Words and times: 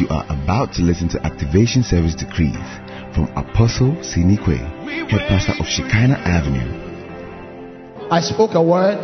You 0.00 0.08
are 0.08 0.24
about 0.30 0.72
to 0.76 0.82
listen 0.82 1.10
to 1.10 1.20
Activation 1.26 1.82
Service 1.82 2.14
Decrees 2.14 2.56
from 3.12 3.28
Apostle 3.36 3.92
Sinikwe, 4.00 4.56
head 5.10 5.28
pastor 5.28 5.52
of 5.60 5.66
Shekinah 5.66 6.16
Avenue. 6.24 8.08
I 8.10 8.22
spoke 8.22 8.54
a 8.54 8.62
word. 8.62 8.96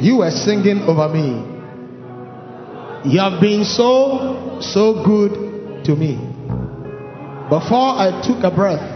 You 0.00 0.18
were 0.18 0.30
singing 0.30 0.82
over 0.82 1.08
me. 1.08 1.42
You 3.10 3.18
have 3.18 3.40
been 3.40 3.64
so, 3.64 4.60
so 4.60 5.02
good 5.04 5.84
to 5.84 5.96
me. 5.96 6.14
Before 7.50 7.98
I 7.98 8.22
took 8.24 8.44
a 8.44 8.54
breath, 8.54 8.86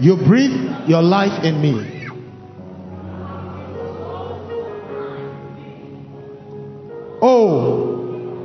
you 0.00 0.16
breathed 0.16 0.88
your 0.88 1.02
life 1.02 1.44
in 1.44 1.62
me. 1.62 1.97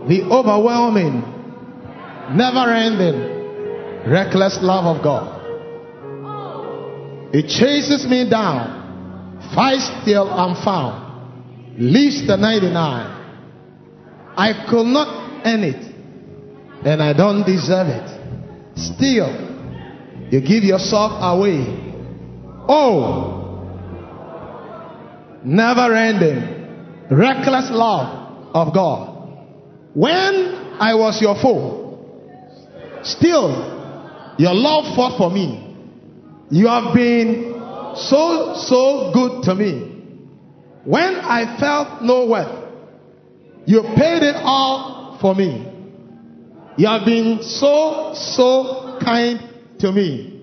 The 0.07 0.23
overwhelming, 0.23 1.21
never 2.35 2.73
ending, 2.73 4.11
reckless 4.11 4.59
love 4.61 4.97
of 4.97 5.03
God. 5.03 5.41
It 7.33 7.47
chases 7.47 8.05
me 8.07 8.29
down, 8.29 9.39
fights 9.55 9.89
till 10.05 10.29
I'm 10.29 10.55
found, 10.63 11.81
leaves 11.81 12.27
the 12.27 12.37
99. 12.37 12.73
I 14.35 14.67
could 14.69 14.87
not 14.87 15.45
earn 15.45 15.63
it, 15.63 15.95
and 16.85 17.01
I 17.01 17.13
don't 17.13 17.43
deserve 17.45 17.87
it. 17.87 18.09
Still, 18.75 19.31
you 20.31 20.41
give 20.41 20.63
yourself 20.63 21.11
away. 21.21 21.79
Oh, 22.67 23.39
never 25.43 25.93
ending, 25.95 27.07
reckless 27.09 27.69
love 27.71 28.53
of 28.53 28.73
God. 28.73 29.12
When 29.93 30.79
I 30.79 30.95
was 30.95 31.21
your 31.21 31.35
foe, 31.39 31.99
still 33.03 34.35
your 34.39 34.53
love 34.53 34.95
fought 34.95 35.17
for 35.17 35.29
me. 35.29 35.75
You 36.49 36.67
have 36.67 36.95
been 36.95 37.53
so, 37.95 38.55
so 38.57 39.11
good 39.13 39.43
to 39.43 39.55
me. 39.55 39.91
When 40.83 41.15
I 41.15 41.57
felt 41.59 42.01
no 42.01 42.25
worth, 42.25 42.63
you 43.65 43.83
paid 43.95 44.23
it 44.23 44.35
all 44.37 45.17
for 45.21 45.35
me. 45.35 45.69
You 46.77 46.87
have 46.87 47.05
been 47.05 47.43
so, 47.43 48.13
so 48.15 48.97
kind 48.99 49.39
to 49.79 49.91
me. 49.91 50.41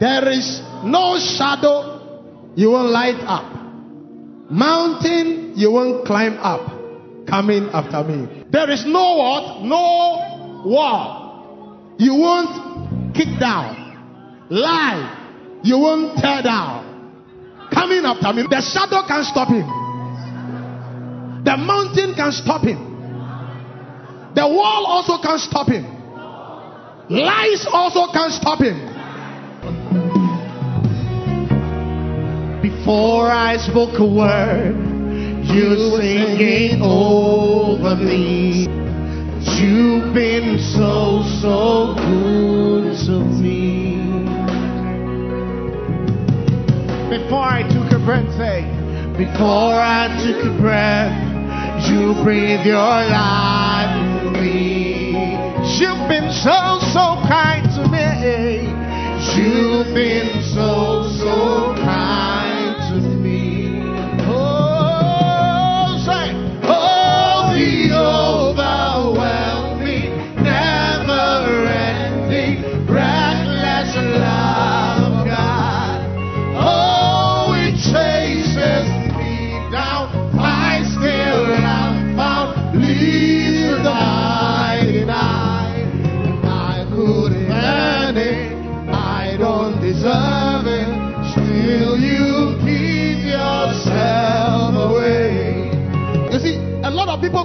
There 0.00 0.28
is 0.28 0.60
no 0.84 1.18
shadow 1.18 2.52
you 2.54 2.70
won't 2.70 2.90
light 2.90 3.20
up, 3.26 4.50
mountain 4.50 5.54
you 5.56 5.72
won't 5.72 6.06
climb 6.06 6.34
up 6.38 6.77
coming 7.28 7.68
after 7.72 8.02
me. 8.04 8.44
There 8.50 8.70
is 8.70 8.84
no 8.86 9.16
what? 9.16 9.62
No 9.64 10.62
wall. 10.64 11.94
You 11.98 12.14
won't 12.14 13.14
kick 13.14 13.28
down. 13.38 14.46
Lie. 14.50 15.60
You 15.62 15.78
won't 15.78 16.18
tear 16.18 16.42
down. 16.42 17.68
Coming 17.72 18.04
after 18.04 18.32
me. 18.32 18.46
The 18.48 18.60
shadow 18.62 19.06
can 19.06 19.24
stop 19.24 19.48
him. 19.48 19.66
The 21.44 21.56
mountain 21.56 22.14
can 22.14 22.32
stop 22.32 22.62
him. 22.64 22.88
The 24.34 24.46
wall 24.46 24.86
also 24.86 25.20
can 25.22 25.38
stop 25.38 25.68
him. 25.68 25.84
Lies 27.10 27.66
also 27.72 28.12
can 28.12 28.30
stop 28.30 28.60
him. 28.60 28.76
Before 32.62 33.30
I 33.30 33.56
spoke 33.56 33.98
a 33.98 34.04
word, 34.04 34.87
you 35.50 35.96
singing 35.96 36.82
over 36.82 37.96
me. 37.96 38.66
You've 39.58 40.12
been 40.14 40.58
so, 40.58 41.22
so 41.40 41.94
good 41.96 42.96
to 43.06 43.20
me. 43.40 43.96
Before 47.08 47.42
I 47.42 47.62
took 47.72 47.90
a 47.92 48.04
breath, 48.04 48.30
say, 48.36 48.64
before 49.16 49.74
I 49.74 50.08
took 50.22 50.44
a 50.44 50.60
breath, 50.60 51.16
you 51.88 52.14
breathe 52.22 52.66
your 52.66 52.76
life 52.76 54.26
in 54.26 54.32
me. 54.34 55.12
You've 55.78 56.08
been 56.08 56.30
so, 56.30 56.78
so 56.92 57.16
kind 57.26 57.64
to 57.76 57.88
me. 57.88 58.68
You've 59.34 59.94
been 59.94 60.42
so, 60.54 61.08
so 61.18 61.74
kind 61.76 61.97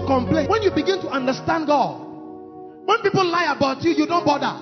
complain. 0.05 0.49
When 0.49 0.61
you 0.61 0.71
begin 0.71 1.01
to 1.01 1.09
understand 1.09 1.67
God, 1.67 1.99
when 2.85 3.01
people 3.01 3.25
lie 3.25 3.53
about 3.55 3.83
you, 3.83 3.91
you 3.91 4.05
don't 4.05 4.25
bother. 4.25 4.59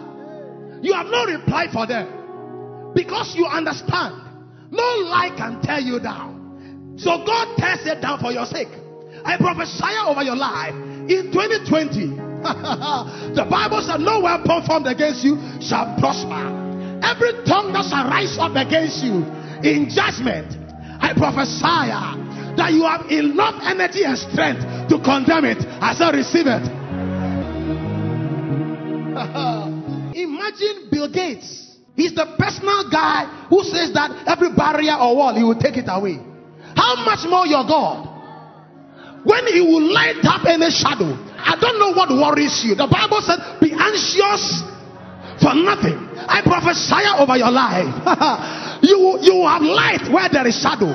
You 0.82 0.94
have 0.94 1.08
no 1.08 1.26
reply 1.26 1.68
for 1.72 1.86
them 1.86 2.94
because 2.94 3.36
you 3.36 3.46
understand. 3.46 4.16
No 4.72 4.84
lie 5.10 5.34
can 5.36 5.62
tear 5.62 5.80
you 5.80 6.00
down. 6.00 6.96
So 6.98 7.24
God 7.26 7.58
tears 7.58 7.86
it 7.86 8.02
down 8.02 8.20
for 8.20 8.32
your 8.32 8.46
sake. 8.46 8.70
I 9.24 9.38
prophesy 9.38 9.94
over 10.06 10.24
your 10.24 10.36
life 10.36 10.74
in 10.74 11.32
2020. 11.34 12.32
the 13.38 13.46
Bible 13.46 13.82
said, 13.86 14.02
No 14.02 14.22
weapon 14.22 14.66
formed 14.66 14.88
against 14.88 15.24
you 15.24 15.38
shall 15.62 15.94
prosper. 16.00 16.62
Every 17.06 17.34
tongue 17.46 17.74
that 17.74 17.86
shall 17.90 18.10
rise 18.10 18.38
up 18.40 18.58
against 18.58 19.04
you 19.04 19.22
in 19.62 19.90
judgment, 19.90 20.50
I 21.02 21.14
prophesy 21.14 21.90
uh, 21.90 22.18
that 22.58 22.74
you 22.74 22.86
have 22.86 23.10
enough 23.10 23.62
energy 23.62 24.04
and 24.06 24.18
strength 24.18 24.66
to 24.92 25.00
condemn 25.00 25.48
it. 25.48 25.64
As 25.80 26.04
I 26.04 26.12
receive 26.12 26.52
it. 26.52 26.68
Imagine 30.20 30.92
Bill 30.92 31.08
Gates. 31.08 31.80
He's 31.96 32.14
the 32.14 32.36
personal 32.36 32.92
guy 32.92 33.48
who 33.48 33.64
says 33.64 33.96
that 33.96 34.12
every 34.28 34.52
barrier 34.52 35.00
or 35.00 35.16
wall, 35.16 35.36
he 35.36 35.44
will 35.44 35.60
take 35.60 35.78
it 35.78 35.88
away. 35.88 36.20
How 36.76 36.96
much 37.08 37.24
more 37.28 37.48
your 37.48 37.64
God? 37.64 38.08
When 39.24 39.48
he 39.48 39.62
will 39.62 39.94
light 39.94 40.20
up 40.24 40.46
any 40.48 40.72
shadow, 40.72 41.16
I 41.40 41.56
don't 41.60 41.80
know 41.80 41.94
what 41.94 42.10
worries 42.10 42.64
you. 42.66 42.76
The 42.76 42.88
Bible 42.88 43.22
said, 43.22 43.40
Be 43.62 43.72
anxious 43.72 44.64
for 45.40 45.54
nothing. 45.56 46.10
I 46.28 46.42
prophesy 46.44 47.08
over 47.16 47.38
your 47.38 47.52
life. 47.52 47.88
you, 48.84 49.20
you 49.22 49.46
have 49.46 49.62
light 49.62 50.12
where 50.12 50.28
there 50.28 50.48
is 50.48 50.60
shadow. 50.60 50.92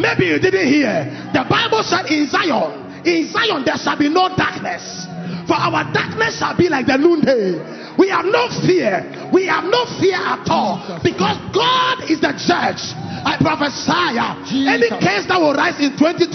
Maybe 0.00 0.32
you 0.32 0.40
didn't 0.40 0.66
hear. 0.66 1.04
The 1.34 1.44
Bible 1.44 1.84
said 1.84 2.06
in 2.08 2.26
Zion, 2.26 2.79
in 3.04 3.28
Zion 3.32 3.64
there 3.64 3.76
shall 3.76 3.96
be 3.98 4.08
no 4.08 4.28
darkness. 4.36 5.06
For 5.46 5.54
our 5.58 5.84
darkness 5.92 6.38
shall 6.38 6.56
be 6.56 6.68
like 6.68 6.86
the 6.86 6.96
noonday. 6.96 7.58
We 7.98 8.08
have 8.08 8.24
no 8.24 8.48
fear. 8.64 9.28
We 9.32 9.46
have 9.46 9.64
no 9.64 9.84
fear 9.98 10.16
at 10.16 10.46
all. 10.48 11.00
Because 11.02 11.36
God 11.52 12.08
is 12.08 12.20
the 12.20 12.32
judge. 12.38 12.80
I 13.20 13.36
prophesy 13.36 14.16
uh, 14.16 14.40
any 14.70 14.88
case 14.88 15.26
that 15.28 15.36
will 15.36 15.52
rise 15.52 15.76
in 15.82 15.92
2020, 15.98 16.32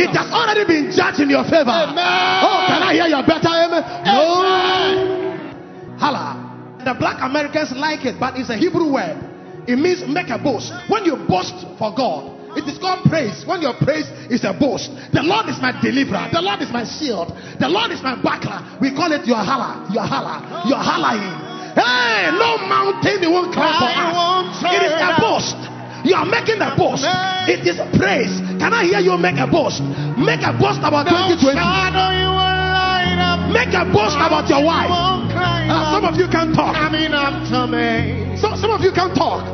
it 0.00 0.10
has 0.10 0.32
already 0.32 0.66
been 0.66 0.90
judged 0.90 1.20
in 1.20 1.30
your 1.30 1.44
favor. 1.44 1.70
Oh, 1.70 2.64
can 2.66 2.82
I 2.82 2.92
hear 2.96 3.06
your 3.06 3.22
better 3.22 3.52
amen? 3.52 3.82
No. 4.08 6.00
Hala. 6.00 6.80
The 6.84 6.94
black 6.98 7.20
Americans 7.20 7.76
like 7.76 8.04
it, 8.08 8.18
but 8.18 8.34
it's 8.40 8.48
a 8.48 8.56
Hebrew 8.56 8.90
word. 8.90 9.20
It 9.68 9.76
means 9.76 10.02
make 10.08 10.30
a 10.30 10.38
boast. 10.40 10.72
When 10.88 11.04
you 11.04 11.14
boast 11.28 11.54
for 11.78 11.92
God, 11.94 12.39
it 12.56 12.66
is 12.66 12.78
called 12.78 13.04
praise. 13.06 13.46
When 13.46 13.62
your 13.62 13.74
praise 13.74 14.08
is 14.30 14.44
a 14.44 14.52
boast, 14.52 14.90
the 15.12 15.22
Lord 15.22 15.48
is 15.48 15.60
my 15.60 15.74
deliverer. 15.80 16.28
The 16.32 16.42
Lord 16.42 16.62
is 16.62 16.70
my 16.70 16.84
shield. 16.84 17.30
The 17.58 17.68
Lord 17.68 17.90
is 17.90 18.02
my 18.02 18.16
buckler. 18.18 18.62
We 18.80 18.94
call 18.94 19.12
it 19.12 19.26
your 19.26 19.38
hala. 19.38 19.86
Your 19.92 20.06
hala. 20.06 20.66
Your 20.66 20.80
halaing. 20.80 21.50
Hey, 21.74 22.34
no 22.34 22.58
mountain 22.66 23.22
you 23.22 23.30
won't 23.30 23.54
climb 23.54 23.78
for 23.78 23.90
us. 23.90 24.58
It 24.66 24.82
is 24.90 24.98
a 24.98 25.14
boast. 25.22 25.58
You 26.02 26.16
are 26.16 26.26
making 26.26 26.58
a 26.58 26.74
boast. 26.74 27.04
It 27.46 27.62
is 27.62 27.78
praise. 27.94 28.32
Can 28.58 28.72
I 28.72 28.84
hear 28.88 29.00
you 29.00 29.14
make 29.20 29.38
a 29.38 29.46
boast? 29.46 29.84
Make 30.18 30.42
a 30.42 30.50
boast 30.56 30.80
about 30.82 31.06
2020. 31.06 31.54
shadow 31.54 32.10
you 32.16 32.30
will 32.32 32.56
light 32.74 33.20
up. 33.20 33.52
Make 33.52 33.70
a 33.76 33.84
boast 33.86 34.16
about 34.18 34.48
your 34.48 34.64
wife. 34.64 34.90
Uh, 34.90 35.94
some 35.94 36.04
of 36.04 36.18
you 36.18 36.26
can 36.26 36.52
talk. 36.52 36.74
Coming 36.74 37.12
up 37.12 37.46
to 37.52 37.68
me. 37.70 38.34
So, 38.40 38.56
some 38.56 38.72
of 38.72 38.80
you 38.80 38.90
can 38.90 39.14
talk. 39.14 39.46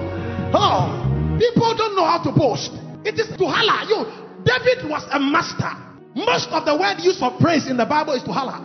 Oh, 0.55 0.89
people 1.37 1.75
don't 1.77 1.97
know 1.97 2.07
how 2.07 2.23
to 2.23 2.33
boast. 2.33 2.73
It 3.07 3.15
is 3.23 3.31
to 3.39 3.47
holler. 3.47 3.87
You, 3.87 3.99
David 4.43 4.91
was 4.91 5.07
a 5.15 5.23
master. 5.23 5.71
Most 6.19 6.51
of 6.51 6.67
the 6.67 6.75
word 6.75 6.99
used 6.99 7.23
for 7.23 7.31
praise 7.39 7.71
in 7.71 7.77
the 7.79 7.87
Bible 7.87 8.19
is 8.19 8.27
to 8.27 8.33
holler. 8.35 8.59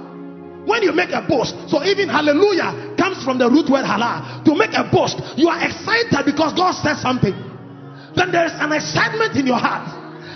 When 0.66 0.82
you 0.82 0.94
make 0.94 1.14
a 1.14 1.22
boast, 1.22 1.54
so 1.70 1.82
even 1.86 2.10
hallelujah 2.10 2.98
comes 2.98 3.22
from 3.22 3.38
the 3.38 3.50
root 3.50 3.70
word 3.70 3.86
halal. 3.86 4.46
To 4.46 4.54
make 4.58 4.74
a 4.74 4.86
boast, 4.90 5.18
you 5.38 5.50
are 5.50 5.62
excited 5.62 6.26
because 6.26 6.54
God 6.54 6.74
said 6.74 6.98
something. 7.02 7.34
Then 8.18 8.34
there 8.34 8.46
is 8.46 8.54
an 8.58 8.74
excitement 8.74 9.38
in 9.38 9.46
your 9.46 9.62
heart. 9.62 9.90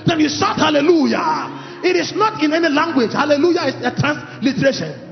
Then 0.06 0.22
you 0.22 0.30
shout 0.30 0.58
hallelujah. 0.62 1.82
It 1.82 1.98
is 1.98 2.14
not 2.14 2.42
in 2.42 2.54
any 2.54 2.70
language. 2.70 3.14
Hallelujah 3.14 3.74
is 3.74 3.78
a 3.86 3.94
transliteration. 3.94 5.06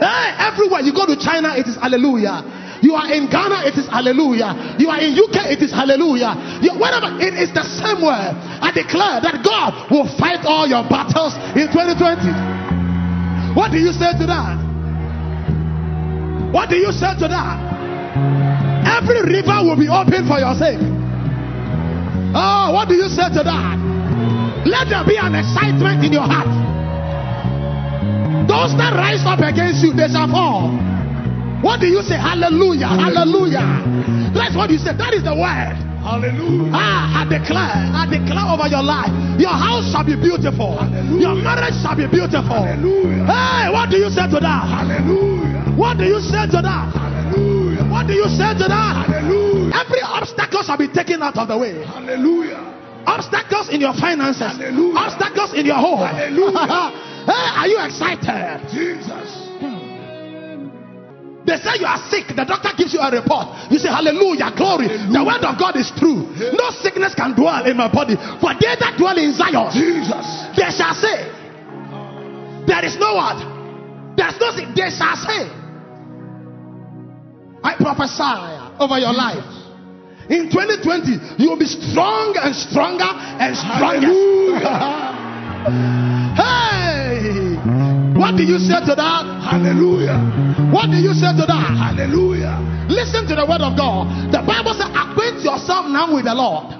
Hey, 0.00 0.28
everywhere 0.38 0.80
you 0.80 0.92
go 0.92 1.04
to 1.08 1.16
China, 1.16 1.56
it 1.56 1.66
is 1.66 1.76
hallelujah. 1.76 2.44
You 2.82 2.94
are 2.94 3.10
in 3.10 3.26
Ghana, 3.26 3.66
it 3.66 3.74
is 3.74 3.90
hallelujah. 3.90 4.78
You 4.78 4.88
are 4.88 5.00
in 5.02 5.18
UK, 5.18 5.50
it 5.50 5.62
is 5.62 5.72
hallelujah. 5.74 6.34
You, 6.62 6.78
whatever, 6.78 7.10
it 7.18 7.34
is 7.34 7.50
the 7.50 7.66
same 7.66 7.98
word. 8.02 8.34
I 8.62 8.70
declare 8.70 9.18
that 9.18 9.42
God 9.42 9.90
will 9.90 10.06
fight 10.18 10.46
all 10.46 10.66
your 10.66 10.86
battles 10.86 11.34
in 11.58 11.66
2020. 11.66 12.30
What 13.58 13.74
do 13.74 13.78
you 13.82 13.90
say 13.90 14.14
to 14.14 14.26
that? 14.30 14.56
What 16.54 16.70
do 16.70 16.76
you 16.78 16.94
say 16.94 17.12
to 17.18 17.26
that? 17.26 17.56
Every 18.86 19.20
river 19.26 19.58
will 19.66 19.76
be 19.76 19.90
open 19.90 20.24
for 20.30 20.38
your 20.38 20.54
sake. 20.54 20.80
Oh, 22.32 22.70
what 22.72 22.88
do 22.88 22.94
you 22.94 23.08
say 23.10 23.28
to 23.34 23.42
that? 23.42 23.76
Let 24.64 24.88
there 24.88 25.04
be 25.04 25.16
an 25.18 25.34
excitement 25.34 26.04
in 26.04 26.12
your 26.12 26.26
heart. 26.28 26.50
Those 28.48 28.72
that 28.78 28.96
rise 28.96 29.24
up 29.26 29.40
against 29.40 29.84
you, 29.84 29.92
they 29.92 30.08
shall 30.08 30.28
fall. 30.28 30.72
What 31.62 31.80
do 31.80 31.86
you 31.86 32.02
say? 32.02 32.14
Hallelujah. 32.14 32.86
Hallelujah. 32.86 33.66
That's 34.34 34.54
what 34.54 34.70
you 34.70 34.78
say. 34.78 34.94
That 34.94 35.14
is 35.14 35.24
the 35.26 35.34
word. 35.34 35.74
Hallelujah. 35.98 36.70
Ah, 36.72 37.20
I 37.20 37.22
declare, 37.26 37.74
I 37.92 38.06
declare 38.06 38.46
over 38.46 38.70
your 38.70 38.86
life. 38.86 39.10
Your 39.36 39.52
house 39.52 39.90
shall 39.90 40.06
be 40.06 40.14
beautiful. 40.14 40.78
Hallelujah. 40.78 41.20
Your 41.20 41.34
marriage 41.34 41.74
shall 41.82 41.98
be 41.98 42.06
beautiful. 42.06 42.62
Hallelujah. 42.62 43.26
Hey, 43.26 43.66
what 43.74 43.90
do 43.90 43.98
you 43.98 44.08
say 44.08 44.30
to 44.30 44.38
that? 44.38 44.62
Hallelujah. 44.70 45.74
What 45.74 45.98
do 45.98 46.06
you 46.06 46.22
say 46.22 46.46
to 46.46 46.60
that? 46.62 46.94
Hallelujah. 46.94 47.84
What 47.90 48.06
do 48.06 48.14
you 48.14 48.30
say 48.30 48.54
to 48.54 48.66
that? 48.70 48.94
Hallelujah. 49.10 49.74
Every 49.74 50.02
obstacle 50.06 50.62
shall 50.62 50.78
be 50.78 50.88
taken 50.88 51.20
out 51.22 51.36
of 51.36 51.48
the 51.50 51.58
way. 51.58 51.82
Hallelujah. 51.82 52.62
Obstacles 53.04 53.68
in 53.74 53.82
your 53.82 53.94
finances. 53.98 54.54
Hallelujah. 54.54 54.94
Obstacles 54.94 55.52
in 55.58 55.66
your 55.66 55.76
home. 55.82 56.06
Hallelujah. 56.06 56.94
hey, 57.26 57.46
are 57.58 57.66
you 57.66 57.78
excited? 57.82 58.62
Jesus. 58.70 59.47
They 61.48 61.56
say 61.56 61.80
you 61.80 61.88
are 61.88 61.96
sick. 62.12 62.28
The 62.36 62.44
doctor 62.44 62.76
gives 62.76 62.92
you 62.92 63.00
a 63.00 63.08
report. 63.08 63.72
You 63.72 63.80
say, 63.80 63.88
Hallelujah, 63.88 64.52
glory. 64.52 64.92
The 64.92 65.22
word 65.24 65.40
of 65.40 65.56
God 65.56 65.80
is 65.80 65.88
true. 65.96 66.28
No 66.52 66.68
sickness 66.76 67.16
can 67.16 67.32
dwell 67.32 67.64
in 67.64 67.72
my 67.72 67.88
body. 67.88 68.20
For 68.36 68.52
they 68.52 68.76
that 68.76 69.00
dwell 69.00 69.16
in 69.16 69.32
Zion, 69.32 69.72
Jesus. 69.72 70.28
they 70.52 70.68
shall 70.68 70.92
say, 70.92 71.24
There 72.68 72.84
is 72.84 73.00
no 73.00 73.16
one. 73.16 74.12
There's 74.12 74.36
no 74.36 74.52
sick. 74.52 74.68
They 74.76 74.92
shall 74.92 75.16
say, 75.16 75.48
I 77.64 77.80
prophesy 77.80 78.76
over 78.76 79.00
your 79.00 79.16
life. 79.16 79.48
In 80.28 80.52
2020, 80.52 81.40
you 81.40 81.48
will 81.48 81.58
be 81.58 81.64
strong 81.64 82.36
and 82.36 82.52
stronger 82.52 83.08
and 83.08 83.56
stronger. 83.56 84.04
hey! 86.36 87.37
What 88.18 88.34
do 88.34 88.42
you 88.42 88.58
say 88.58 88.82
to 88.82 88.94
that? 88.98 89.24
Hallelujah. 89.46 90.18
What 90.74 90.90
do 90.90 90.98
you 90.98 91.14
say 91.14 91.30
to 91.38 91.46
that? 91.46 91.70
Hallelujah. 91.78 92.58
Listen 92.90 93.22
to 93.30 93.38
the 93.38 93.46
word 93.46 93.62
of 93.62 93.78
God. 93.78 94.34
The 94.34 94.42
Bible 94.42 94.74
says, 94.74 94.90
acquaint 94.90 95.46
yourself 95.46 95.86
now 95.86 96.10
with 96.10 96.26
the 96.26 96.34
Lord. 96.34 96.74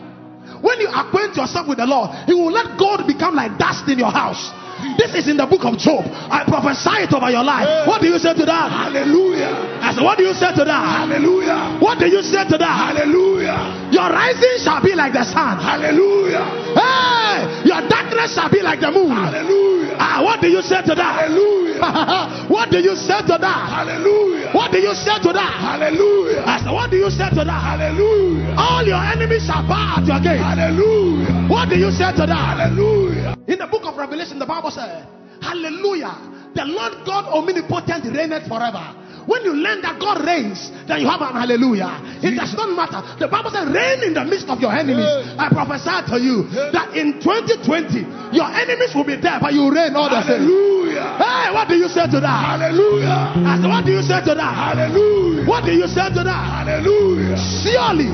When 0.59 0.83
you 0.83 0.91
acquaint 0.91 1.39
yourself 1.39 1.71
with 1.71 1.79
the 1.79 1.87
Lord, 1.87 2.11
He 2.27 2.35
will 2.35 2.51
let 2.51 2.75
gold 2.75 3.07
become 3.07 3.39
like 3.39 3.55
dust 3.55 3.87
in 3.87 4.03
your 4.03 4.11
house. 4.11 4.51
This 4.99 5.15
is 5.15 5.29
in 5.29 5.37
the 5.37 5.47
book 5.47 5.65
of 5.65 5.79
Job. 5.79 6.07
I 6.31 6.45
prophesy 6.47 7.07
it 7.07 7.13
over 7.13 7.31
your 7.31 7.45
life. 7.45 7.87
What 7.87 8.01
do 8.01 8.09
you 8.09 8.19
say 8.19 8.35
to 8.35 8.45
that? 8.47 8.67
Hallelujah. 8.71 9.51
I 9.83 9.95
said, 9.95 10.05
What 10.05 10.19
do 10.19 10.25
you 10.25 10.35
say 10.35 10.51
to 10.55 10.65
that? 10.65 10.83
Hallelujah. 11.07 11.79
What 11.81 11.99
do 11.99 12.07
you 12.07 12.23
say 12.23 12.45
to 12.47 12.57
that? 12.59 12.75
Hallelujah. 12.95 13.91
Your 13.91 14.09
rising 14.11 14.57
shall 14.63 14.83
be 14.83 14.95
like 14.95 15.13
the 15.13 15.25
sun. 15.25 15.59
Hallelujah. 15.59 16.45
Hey, 16.77 17.67
your 17.67 17.81
darkness 17.89 18.35
shall 18.35 18.51
be 18.51 18.63
like 18.63 18.81
the 18.81 18.91
moon. 18.91 19.11
Hallelujah. 19.11 19.97
Ah, 19.99 20.23
what 20.23 20.41
do 20.41 20.47
you 20.49 20.63
say 20.63 20.83
to 20.83 20.95
that? 20.95 21.27
Hallelujah. 21.27 21.79
what 22.49 22.71
do 22.71 22.79
you 22.79 22.95
say 22.95 23.19
to 23.23 23.37
that? 23.39 23.63
Hallelujah. 23.71 24.51
What 24.55 24.71
do 24.73 24.79
you 24.79 24.95
say 24.95 25.19
to 25.23 25.31
that? 25.33 25.53
Hallelujah. 25.59 26.43
I 26.47 26.59
said, 26.63 26.73
What 26.73 26.91
do 26.91 26.97
you 26.97 27.11
say 27.11 27.29
to 27.31 27.43
that? 27.43 27.61
Hallelujah. 27.75 28.55
All 28.59 28.83
your 28.87 28.99
enemies 29.03 29.47
shall 29.47 29.67
bow 29.67 29.99
at 29.99 30.07
your 30.07 30.21
gate. 30.21 30.39
Hallelujah. 30.43 31.49
What 31.51 31.69
do 31.69 31.77
you 31.77 31.91
say 31.91 32.11
to 32.15 32.25
that? 32.27 32.59
Hallelujah. 32.59 33.37
In 33.49 33.59
the 33.59 33.67
book 33.67 33.85
of 33.85 33.97
Revelation, 33.97 34.39
the 34.39 34.47
Bible 34.47 34.68
said, 34.71 34.89
eh? 34.89 35.05
Hallelujah. 35.41 36.15
The 36.55 36.65
Lord 36.65 37.07
God 37.07 37.31
omnipotent 37.31 38.05
reigneth 38.11 38.49
forever. 38.49 38.95
When 39.29 39.45
you 39.45 39.53
learn 39.53 39.85
that 39.85 40.01
God 40.01 40.25
reigns, 40.25 40.73
then 40.89 41.05
you 41.05 41.09
have 41.13 41.21
an 41.21 41.37
hallelujah. 41.37 42.01
It 42.25 42.33
does 42.33 42.57
not 42.57 42.73
matter. 42.73 43.05
The 43.21 43.29
Bible 43.29 43.53
says, 43.53 43.69
reign 43.69 44.01
in 44.01 44.17
the 44.17 44.25
midst 44.25 44.49
of 44.49 44.57
your 44.57 44.73
enemies. 44.73 45.05
I 45.37 45.53
prophesy 45.53 46.01
to 46.09 46.17
you 46.17 46.49
that 46.73 46.97
in 46.97 47.21
2020, 47.21 48.33
your 48.33 48.49
enemies 48.49 48.97
will 48.97 49.05
be 49.05 49.21
there, 49.21 49.37
but 49.37 49.53
you 49.53 49.69
reign 49.69 49.93
all 49.93 50.09
the 50.09 50.25
same. 50.25 50.49
Hallelujah. 50.49 51.21
Hey, 51.21 51.53
what 51.53 51.69
do 51.69 51.77
you 51.77 51.93
say 51.93 52.09
to 52.09 52.19
that? 52.25 52.41
Hallelujah. 52.57 53.45
I 53.45 53.61
said, 53.61 53.69
what 53.69 53.85
do 53.85 53.93
you 53.93 54.01
say 54.01 54.19
to 54.25 54.33
that? 54.33 54.53
Hallelujah. 54.57 55.45
What 55.45 55.69
do 55.69 55.73
you 55.77 55.87
say 55.87 56.09
to 56.09 56.23
that? 56.25 56.43
Hallelujah. 56.65 57.37
Surely, 57.37 58.09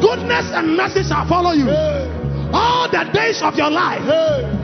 goodness 0.00 0.48
and 0.56 0.80
mercy 0.80 1.04
shall 1.04 1.28
follow 1.28 1.52
you 1.52 1.68
all 2.52 2.90
the 2.90 3.10
days 3.12 3.42
of 3.42 3.54
your 3.54 3.70
life. 3.70 4.02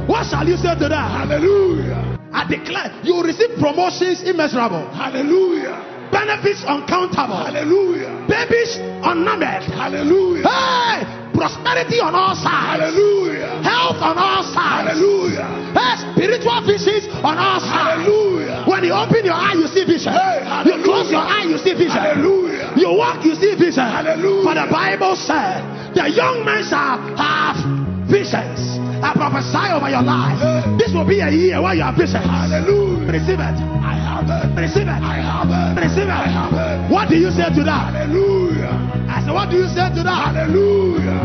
What 0.08 0.26
shall 0.26 0.46
you 0.46 0.56
say 0.56 0.74
to 0.78 0.88
that? 0.88 1.10
Hallelujah. 1.10 2.18
I 2.32 2.48
declare 2.48 3.00
you 3.04 3.14
will 3.14 3.24
receive 3.24 3.58
promotions 3.58 4.22
immeasurable, 4.22 4.90
Hallelujah. 4.90 5.93
Benefits 6.14 6.62
uncountable, 6.62 7.42
Hallelujah. 7.42 8.14
babies 8.30 8.78
unnumbered. 9.02 9.66
Hallelujah. 9.66 10.46
Hey, 10.46 11.02
prosperity 11.34 11.98
on 11.98 12.14
all 12.14 12.38
sides, 12.38 12.86
Hallelujah. 12.86 13.58
health 13.66 13.98
on 13.98 14.14
all 14.14 14.46
sides, 14.46 14.94
Hallelujah. 14.94 15.74
hey, 15.74 15.94
spiritual 16.14 16.60
visions 16.62 17.10
on 17.26 17.34
all 17.34 17.58
sides. 17.58 18.06
Hallelujah. 18.06 18.62
When 18.70 18.86
you 18.86 18.94
open 18.94 19.26
your 19.26 19.34
eye, 19.34 19.58
you 19.58 19.66
see 19.66 19.82
vision. 19.84 20.14
Hey, 20.14 20.46
you 20.70 20.78
close 20.86 21.10
your 21.10 21.20
eye, 21.26 21.44
you 21.50 21.58
see 21.58 21.74
vision. 21.74 21.98
Hallelujah. 21.98 22.72
You 22.78 22.94
walk, 22.94 23.26
you 23.26 23.34
see 23.34 23.58
vision. 23.58 23.82
Hallelujah. 23.82 24.46
For 24.46 24.54
the 24.54 24.66
Bible 24.70 25.18
said, 25.18 25.66
the 25.98 26.06
young 26.14 26.46
men 26.46 26.62
shall 26.62 26.96
have 27.18 27.58
visions. 28.06 28.78
I 29.04 29.12
prophesy 29.12 29.68
over 29.68 29.90
your 29.92 30.00
life. 30.00 30.40
This 30.80 30.96
will 30.96 31.04
be 31.04 31.20
a 31.20 31.28
year 31.28 31.60
where 31.60 31.76
you 31.76 31.84
have 31.84 31.92
visions. 31.92 32.24
Hallelujah. 32.24 33.12
Receive 33.12 33.36
it. 33.36 33.56
I 33.84 34.00
have 34.00 34.24
it. 34.24 34.48
Receive 34.56 34.88
it. 34.88 34.96
I 34.96 35.20
have 35.20 35.52
it. 35.52 35.76
Receive 35.76 36.08
it. 36.08 36.16
I 36.24 36.24
have 36.32 36.56
it. 36.56 36.88
What 36.88 37.12
do 37.12 37.16
you 37.20 37.28
say 37.28 37.52
to 37.52 37.62
that? 37.68 37.92
Hallelujah. 37.92 38.72
I 39.04 39.20
said, 39.20 39.34
what 39.36 39.52
do 39.52 39.60
you 39.60 39.68
say 39.68 39.92
to 39.92 40.00
that? 40.08 40.32
Hallelujah. 40.32 41.20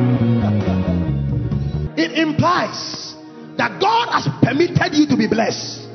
It 1.95 2.19
implies 2.19 3.15
that 3.55 3.79
God 3.79 4.12
has 4.12 4.27
permitted 4.43 4.91
you 5.00 5.07
to 5.07 5.15
be 5.15 5.27
blessed. 5.31 5.88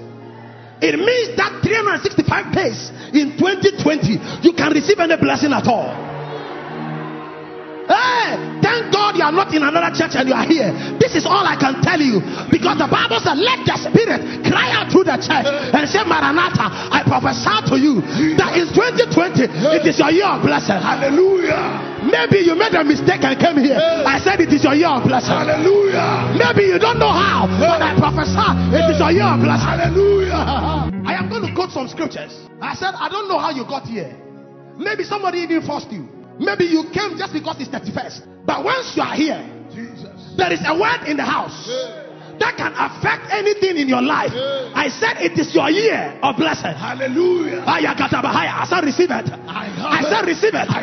It 0.80 0.96
means 0.96 1.36
that 1.36 1.60
365 1.60 2.52
days 2.52 2.92
in 3.12 3.36
2020, 3.36 4.40
you 4.40 4.52
can 4.56 4.72
receive 4.72 4.98
any 5.00 5.16
blessing 5.16 5.52
at 5.52 5.68
all. 5.68 6.13
You 9.24 9.32
are 9.32 9.32
not 9.32 9.48
in 9.56 9.64
another 9.64 9.88
church 9.96 10.12
and 10.20 10.28
you 10.28 10.36
are 10.36 10.44
here. 10.44 10.68
This 11.00 11.16
is 11.16 11.24
all 11.24 11.48
I 11.48 11.56
can 11.56 11.80
tell 11.80 11.96
you 11.96 12.20
because 12.52 12.76
the 12.76 12.84
Bible 12.84 13.16
says, 13.24 13.40
Let 13.40 13.64
the 13.64 13.76
Spirit 13.80 14.44
cry 14.44 14.68
out 14.76 14.92
through 14.92 15.08
the 15.08 15.16
church 15.16 15.48
and 15.48 15.88
say, 15.88 16.04
Maranatha, 16.04 16.68
I 16.92 17.00
prophesy 17.08 17.56
to 17.72 17.76
you 17.80 18.04
that 18.36 18.52
in 18.52 18.68
2020 18.68 19.48
it 19.80 19.84
is 19.88 19.96
your 19.96 20.12
year 20.12 20.28
of 20.28 20.44
blessing. 20.44 20.76
Hallelujah. 20.76 22.04
Maybe 22.04 22.44
you 22.44 22.52
made 22.52 22.76
a 22.76 22.84
mistake 22.84 23.24
and 23.24 23.32
came 23.40 23.64
here. 23.64 23.80
I 23.80 24.20
said 24.20 24.44
it 24.44 24.52
is 24.52 24.60
your 24.60 24.76
year 24.76 24.92
of 24.92 25.08
blessing. 25.08 25.32
Hallelujah. 25.32 26.36
Maybe 26.36 26.68
you 26.68 26.76
don't 26.76 27.00
know 27.00 27.12
how, 27.12 27.48
but 27.48 27.80
I 27.80 27.96
prophesy 27.96 28.76
it 28.76 28.84
is 28.92 29.00
your 29.00 29.08
year 29.08 29.24
of 29.24 29.40
blessing. 29.40 29.72
Hallelujah. 29.72 30.92
I 31.08 31.16
am 31.16 31.32
going 31.32 31.48
to 31.48 31.52
quote 31.56 31.72
some 31.72 31.88
scriptures. 31.88 32.36
I 32.60 32.76
said, 32.76 32.92
I 32.92 33.08
don't 33.08 33.24
know 33.24 33.40
how 33.40 33.56
you 33.56 33.64
got 33.64 33.88
here. 33.88 34.12
Maybe 34.76 35.00
somebody 35.04 35.40
even 35.48 35.64
forced 35.64 35.88
you. 35.88 36.04
Maybe 36.36 36.68
you 36.68 36.84
came 36.92 37.16
just 37.16 37.32
because 37.32 37.56
it's 37.62 37.72
31st. 37.72 38.33
But 38.44 38.64
once 38.64 38.92
you 38.96 39.02
are 39.02 39.14
here, 39.14 39.40
Jesus. 39.72 40.34
there 40.36 40.52
is 40.52 40.60
a 40.64 40.76
word 40.78 41.08
in 41.08 41.16
the 41.16 41.24
house 41.24 41.68
that 42.38 42.56
can 42.58 42.74
affect 42.74 43.30
anything 43.32 43.76
in 43.78 43.88
your 43.88 44.02
life. 44.02 44.32
I 44.74 44.88
said 44.88 45.22
it 45.22 45.38
is 45.38 45.54
your 45.54 45.70
year 45.70 46.18
of 46.22 46.36
blessing. 46.36 46.74
Hallelujah. 46.74 47.62
Ah, 47.66 47.78
Ayakatabahaya. 47.78 48.52
I 48.60 48.64
said 48.68 48.84
receive 48.84 49.10
it. 49.10 49.26
I 49.48 49.70
I 49.70 50.02
said 50.02 50.26
receive 50.26 50.54
it. 50.54 50.68
I. 50.68 50.82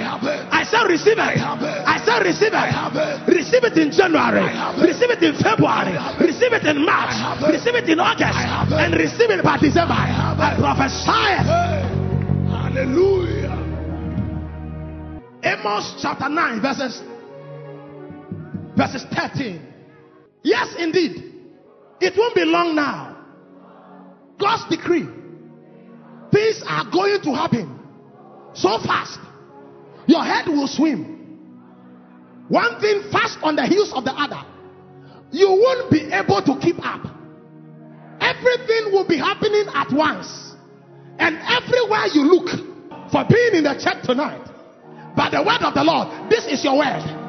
I 0.51 0.63
said 0.63 0.88
receive 0.88 1.20
it. 1.20 1.27
I. 1.27 1.46
I 1.86 1.98
said 2.01 2.20
receive 2.24 2.53
it. 2.56 3.27
Receive 3.27 3.63
it 3.63 3.77
in 3.77 3.91
January. 3.91 4.41
I 4.41 4.48
have 4.50 4.80
it. 4.80 4.88
Receive 4.88 5.12
it 5.12 5.22
in 5.24 5.36
February. 5.38 5.94
I 5.94 6.01
have 6.01 6.22
it. 6.22 6.25
Receive 6.25 6.53
it 6.53 6.65
in 6.65 6.86
March. 6.86 7.12
I 7.12 7.36
have 7.36 7.44
it. 7.44 7.51
Receive 7.53 7.75
it 7.75 7.89
in 7.89 8.00
August. 8.00 8.34
I 8.34 8.44
have 8.48 8.72
it. 8.72 8.80
And 8.80 8.91
receive 8.96 9.30
it 9.30 9.44
by 9.44 9.58
December. 9.60 9.94
I, 9.94 10.56
prophesy. 10.58 11.36
Hallelujah. 12.50 13.58
Amos 15.44 15.96
chapter 16.01 16.30
9, 16.30 16.62
verses 16.62 17.01
verses 18.75 19.06
13. 19.16 19.62
Yes, 20.44 20.75
indeed. 20.78 21.32
It 22.00 22.13
won't 22.18 22.36
be 22.36 22.46
long 22.46 22.75
now. 22.75 23.18
God's 24.40 24.68
decree. 24.70 25.08
Things 26.32 26.63
are 26.68 26.90
going 26.92 27.22
to 27.22 27.34
happen 27.36 27.80
so 28.54 28.80
fast. 28.80 29.20
Your 30.08 30.24
head 30.24 30.48
will 30.48 30.68
swim. 30.68 31.20
One 32.48 32.82
thing 32.82 33.04
fast 33.12 33.38
on 33.44 33.56
the 33.56 33.66
heels 33.66 33.94
of 33.94 34.04
the 34.04 34.12
other. 34.12 34.42
You 35.32 35.48
won't 35.48 35.92
be 35.92 36.10
able 36.12 36.42
to 36.42 36.60
keep 36.60 36.84
up. 36.86 37.06
Everything 38.20 38.92
will 38.92 39.08
be 39.08 39.18
happening 39.18 39.66
at 39.74 39.92
once. 39.92 40.54
And 41.20 41.38
everywhere 41.38 42.08
you 42.13 42.24
look 42.24 42.50
for 43.12 43.24
being 43.30 43.56
in 43.56 43.63
the 43.63 43.75
church 43.80 44.04
tonight, 44.04 44.48
by 45.16 45.30
the 45.30 45.44
word 45.44 45.62
of 45.62 45.74
the 45.74 45.84
Lord, 45.84 46.30
this 46.30 46.46
is 46.46 46.63
your 46.63 46.80
word. 46.80 47.21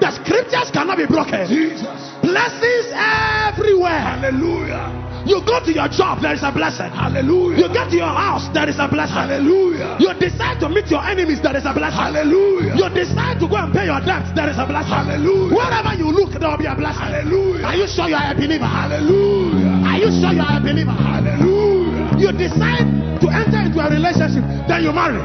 The 0.00 0.10
scriptures 0.14 0.70
cannot 0.70 0.96
be 0.98 1.06
broken. 1.06 1.46
Jesus. 1.46 1.98
Blessings 2.22 2.86
everywhere. 2.94 3.98
Hallelujah. 3.98 5.08
You 5.26 5.42
go 5.44 5.60
to 5.60 5.72
your 5.72 5.88
job, 5.92 6.22
there 6.22 6.32
is 6.32 6.42
a 6.42 6.52
blessing. 6.54 6.88
Hallelujah. 6.88 7.58
You 7.60 7.68
get 7.68 7.90
to 7.90 7.96
your 8.00 8.08
house, 8.08 8.48
there 8.54 8.68
is 8.68 8.78
a 8.78 8.88
blessing. 8.88 9.18
Hallelujah. 9.18 9.98
You 10.00 10.14
decide 10.14 10.60
to 10.60 10.68
meet 10.70 10.88
your 10.88 11.04
enemies, 11.04 11.42
there 11.42 11.56
is 11.56 11.66
a 11.66 11.74
blessing. 11.74 11.98
Hallelujah. 11.98 12.78
You 12.78 12.88
decide 12.88 13.36
to 13.42 13.46
go 13.50 13.60
and 13.60 13.68
pay 13.74 13.90
your 13.90 14.00
debts, 14.00 14.30
there 14.32 14.48
is 14.48 14.56
a 14.56 14.64
blessing. 14.64 14.94
Hallelujah. 14.94 15.52
Wherever 15.52 15.92
you 15.98 16.08
look, 16.14 16.32
there 16.38 16.48
will 16.48 16.56
be 16.56 16.64
a 16.70 16.76
blessing. 16.78 17.02
Hallelujah. 17.02 17.66
Are 17.66 17.76
you 17.76 17.86
sure 17.90 18.08
you 18.08 18.16
are 18.16 18.30
a 18.30 18.34
believer? 18.34 18.70
Hallelujah. 18.70 19.84
Are 19.84 19.98
you 19.98 20.08
sure 20.16 20.32
you 20.32 20.44
are 20.46 20.56
a 20.56 20.60
believer? 20.62 20.96
Hallelujah. 20.96 22.08
You 22.16 22.30
decide 22.32 22.86
to 23.20 23.26
enter 23.28 23.60
into 23.66 23.78
a 23.82 23.90
relationship, 23.90 24.46
then 24.64 24.80
you 24.80 24.92
marry. 24.96 25.20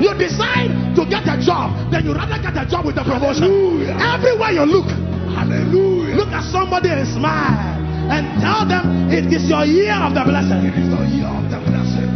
You 0.00 0.16
decide 0.16 0.72
to 0.96 1.04
get 1.04 1.28
a 1.28 1.36
job, 1.36 1.92
then 1.92 2.06
you 2.08 2.14
rather 2.14 2.40
get 2.40 2.56
a 2.56 2.64
job 2.64 2.86
with 2.86 2.96
a 2.96 3.04
promotion. 3.04 3.44
Hallelujah. 3.44 4.00
Everywhere 4.00 4.52
you 4.56 4.64
look, 4.64 4.88
Hallelujah. 5.36 6.16
look 6.16 6.32
at 6.32 6.44
somebody 6.48 6.88
and 6.88 7.06
smile 7.06 7.76
and 8.08 8.40
tell 8.40 8.64
them 8.66 9.12
it 9.12 9.28
is 9.28 9.44
your 9.48 9.64
year 9.64 9.92
of 9.92 10.14
the 10.16 10.24
blessing. 10.24 10.64
It 10.64 10.72
is 10.72 10.88
the 10.88 11.04
year 11.04 11.28
of 11.28 11.44
the 11.52 11.60
blessing. 11.60 12.10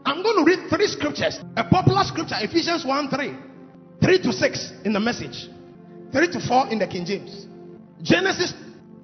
I'm 0.04 0.22
going 0.22 0.36
to 0.36 0.44
read 0.44 0.68
three 0.68 0.86
scriptures. 0.86 1.40
A 1.56 1.64
popular 1.64 2.04
scripture, 2.04 2.36
Ephesians 2.38 2.84
1 2.84 3.08
3. 3.08 3.34
3 4.02 4.22
to 4.22 4.32
6 4.32 4.72
in 4.84 4.92
the 4.92 5.00
message. 5.00 5.48
3 6.12 6.28
to 6.32 6.40
4 6.40 6.68
in 6.68 6.78
the 6.78 6.86
King 6.86 7.04
James. 7.06 7.46
Genesis 8.02 8.52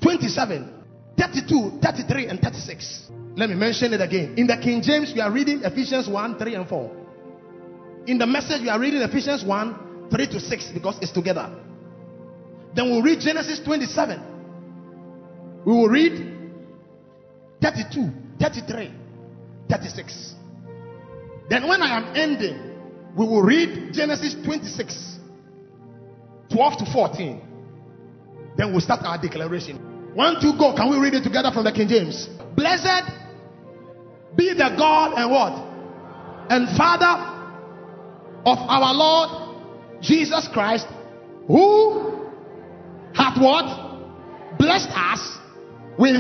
27, 0.02 0.68
32, 1.18 1.78
33, 1.83 2.26
and 2.28 2.40
36. 2.40 3.11
Let 3.37 3.50
me 3.50 3.55
mention 3.55 3.93
it 3.93 4.00
again. 4.00 4.35
In 4.38 4.47
the 4.47 4.57
King 4.57 4.81
James, 4.81 5.12
we 5.14 5.21
are 5.21 5.31
reading 5.31 5.61
Ephesians 5.62 6.09
1 6.09 6.38
3 6.38 6.55
and 6.55 6.66
4. 6.66 6.90
In 8.07 8.16
the 8.16 8.26
message, 8.26 8.62
we 8.62 8.71
are 8.71 8.81
reading 8.81 9.02
Ephesians 9.02 9.45
1 9.45 10.09
3 10.11 10.26
to 10.28 10.40
6 10.40 10.71
because 10.73 10.99
it's 11.02 11.12
together. 11.12 11.52
Then 12.75 12.90
we'll 12.90 13.02
read 13.02 13.21
Genesis 13.21 13.61
27. 13.61 14.23
We 15.66 15.73
will 15.73 15.88
read 15.88 16.33
32, 17.61 18.09
33, 18.40 18.95
36. 19.69 20.35
Then 21.50 21.69
when 21.69 21.83
I 21.83 21.99
am 21.99 22.16
ending, 22.16 22.57
we 23.16 23.26
will 23.26 23.43
read 23.43 23.93
Genesis 23.93 24.35
26, 24.45 25.19
12 26.52 26.78
to 26.78 26.87
14. 26.90 27.43
Then 28.57 28.73
we'll 28.73 28.81
start 28.81 29.00
our 29.05 29.21
declaration. 29.21 30.14
One, 30.14 30.40
two, 30.40 30.57
go. 30.57 30.75
Can 30.75 30.90
we 30.90 30.97
read 30.97 31.12
it 31.12 31.23
together 31.23 31.50
from 31.52 31.64
the 31.64 31.73
King 31.73 31.88
James? 31.88 32.31
Blessed 32.57 33.25
be 34.37 34.52
the 34.52 34.75
God 34.76 35.14
and 35.16 35.31
what? 35.31 35.52
And 36.50 36.76
Father 36.76 37.37
of 38.45 38.59
our 38.59 38.95
Lord 38.95 40.02
Jesus 40.02 40.49
Christ, 40.52 40.87
who 41.49 42.28
hath 43.14 43.40
what? 43.40 44.59
Blessed 44.59 44.90
us 44.93 45.38
with 45.99 46.16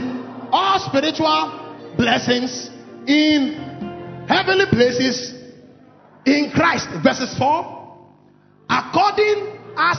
all 0.50 0.78
spiritual 0.80 1.94
blessings 1.96 2.70
in 3.06 4.24
heavenly 4.28 4.66
places 4.70 5.34
in 6.24 6.50
Christ. 6.54 6.88
Verses 7.02 7.36
4. 7.38 7.76
According 8.68 9.58
as 9.76 9.96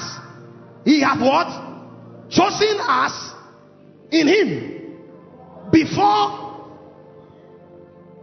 he 0.83 1.01
hath 1.01 1.21
what? 1.21 2.29
Chosen 2.29 2.77
us 2.81 3.33
in 4.11 4.27
him 4.27 5.71
before 5.71 6.46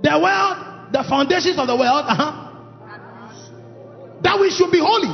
the 0.04 0.18
world, 0.20 0.92
the 0.92 1.02
foundations 1.08 1.58
of 1.58 1.66
the 1.66 1.74
world, 1.74 2.04
uh-huh, 2.06 2.50
that 4.22 4.38
we 4.38 4.50
should 4.50 4.70
be 4.70 4.78
holy 4.78 5.08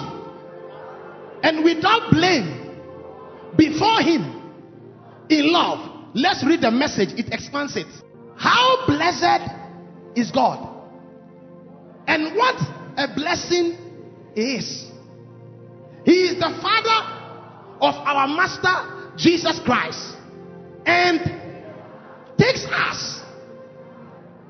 and 1.42 1.64
without 1.64 2.10
blame 2.10 2.74
before 3.56 4.00
him 4.00 4.42
in 5.28 5.52
love. 5.52 6.10
Let's 6.12 6.44
read 6.44 6.60
the 6.60 6.72
message, 6.72 7.10
it 7.16 7.32
expands 7.32 7.76
it. 7.76 7.86
How 8.36 8.84
blessed 8.86 9.48
is 10.16 10.32
God, 10.32 10.58
and 12.08 12.36
what 12.36 12.56
a 12.96 13.14
blessing 13.14 13.78
is. 14.34 14.90
He 16.04 16.24
is 16.24 16.34
the 16.34 16.58
Father 16.60 17.78
of 17.80 17.94
our 17.94 18.26
Master 18.26 19.14
Jesus 19.16 19.60
Christ 19.64 20.16
and 20.84 21.20
takes 22.36 22.64
us 22.64 23.19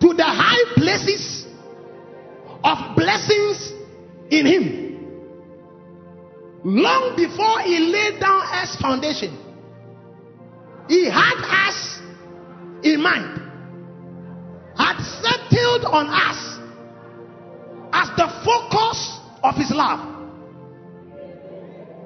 to 0.00 0.14
the 0.14 0.24
high 0.24 0.74
places 0.76 1.46
of 2.64 2.96
blessings 2.96 3.72
in 4.30 4.46
Him. 4.46 4.86
Long 6.64 7.16
before 7.16 7.60
He 7.60 7.78
laid 7.78 8.20
down 8.20 8.42
Earth's 8.52 8.76
foundation, 8.76 9.36
He 10.88 11.08
had 11.08 11.36
us 11.68 12.00
in 12.82 13.02
mind, 13.02 13.40
had 14.76 14.98
settled 15.00 15.84
on 15.84 16.06
us 16.06 16.58
as 17.92 18.08
the 18.16 18.28
focus 18.44 19.20
of 19.42 19.54
His 19.56 19.70
love 19.70 20.20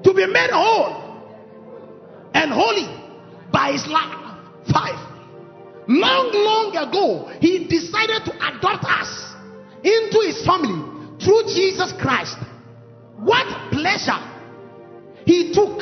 to 0.05 0.13
be 0.13 0.27
made 0.27 0.51
whole 0.51 1.05
and 2.35 2.53
holy 2.53 2.87
by 3.51 3.73
his 3.73 3.87
love. 3.87 4.37
Five. 4.71 4.99
Long, 5.87 6.31
long 6.33 6.77
ago, 6.77 7.29
he 7.41 7.67
decided 7.69 8.25
to 8.25 8.33
adopt 8.37 8.85
us 8.85 9.35
into 9.83 10.21
his 10.25 10.45
family 10.47 10.81
through 11.23 11.45
Jesus 11.45 11.93
Christ. 12.01 12.37
What 13.19 13.47
pleasure 13.71 14.19
he 15.27 15.53
took 15.53 15.81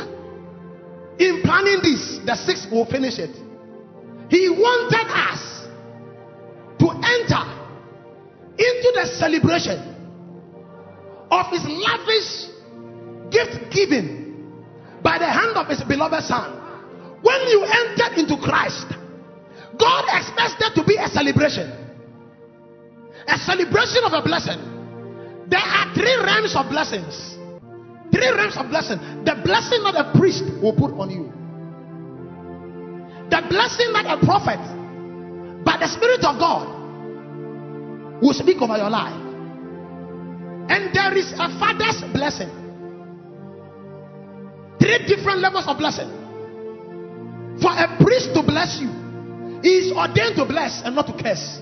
in 1.18 1.42
planning 1.42 1.78
this. 1.82 2.18
The 2.24 2.36
sixth 2.36 2.70
will 2.70 2.86
finish 2.86 3.18
it. 3.18 3.34
He 4.30 4.48
wanted 4.48 5.06
us 5.06 5.68
to 6.78 6.88
enter 6.88 7.42
into 8.58 8.88
the 8.94 9.06
celebration 9.18 9.78
of 11.30 11.46
his 11.50 11.64
lavish 11.64 12.50
gift 13.30 13.72
given 13.72 14.54
by 15.02 15.18
the 15.18 15.26
hand 15.26 15.56
of 15.56 15.66
his 15.68 15.82
beloved 15.82 16.24
son. 16.24 16.58
When 17.22 17.40
you 17.48 17.64
entered 17.64 18.18
into 18.18 18.36
Christ, 18.42 18.86
God 19.78 20.04
expects 20.08 20.56
there 20.58 20.70
to 20.74 20.84
be 20.84 20.96
a 20.96 21.08
celebration, 21.08 21.70
a 23.26 23.38
celebration 23.38 24.04
of 24.04 24.12
a 24.12 24.22
blessing. 24.22 24.58
There 25.48 25.60
are 25.60 25.94
three 25.94 26.16
realms 26.16 26.54
of 26.56 26.68
blessings. 26.68 27.36
Three 28.12 28.28
realms 28.28 28.56
of 28.56 28.68
blessing. 28.68 28.98
The 29.24 29.40
blessing 29.44 29.82
that 29.84 29.96
a 29.96 30.12
priest 30.18 30.44
will 30.62 30.74
put 30.74 30.92
on 30.92 31.10
you, 31.10 31.32
the 33.30 33.40
blessing 33.48 33.92
that 33.94 34.04
a 34.06 34.18
prophet, 34.24 34.60
by 35.64 35.78
the 35.78 35.88
Spirit 35.88 36.24
of 36.24 36.38
God, 36.38 36.68
will 38.22 38.34
speak 38.34 38.60
over 38.60 38.76
your 38.76 38.90
life. 38.90 39.18
And 40.68 40.94
there 40.94 41.16
is 41.16 41.32
a 41.32 41.48
father's 41.58 42.04
blessing. 42.12 42.50
Three 44.78 45.06
different 45.06 45.40
levels 45.40 45.64
of 45.66 45.78
blessing. 45.78 46.08
For 47.60 47.72
a 47.72 47.96
priest 48.02 48.34
to 48.34 48.42
bless 48.42 48.80
you, 48.80 48.90
he 49.62 49.78
is 49.78 49.92
ordained 49.92 50.36
to 50.36 50.44
bless 50.44 50.82
and 50.84 50.94
not 50.94 51.06
to 51.06 51.12
curse. 51.12 51.60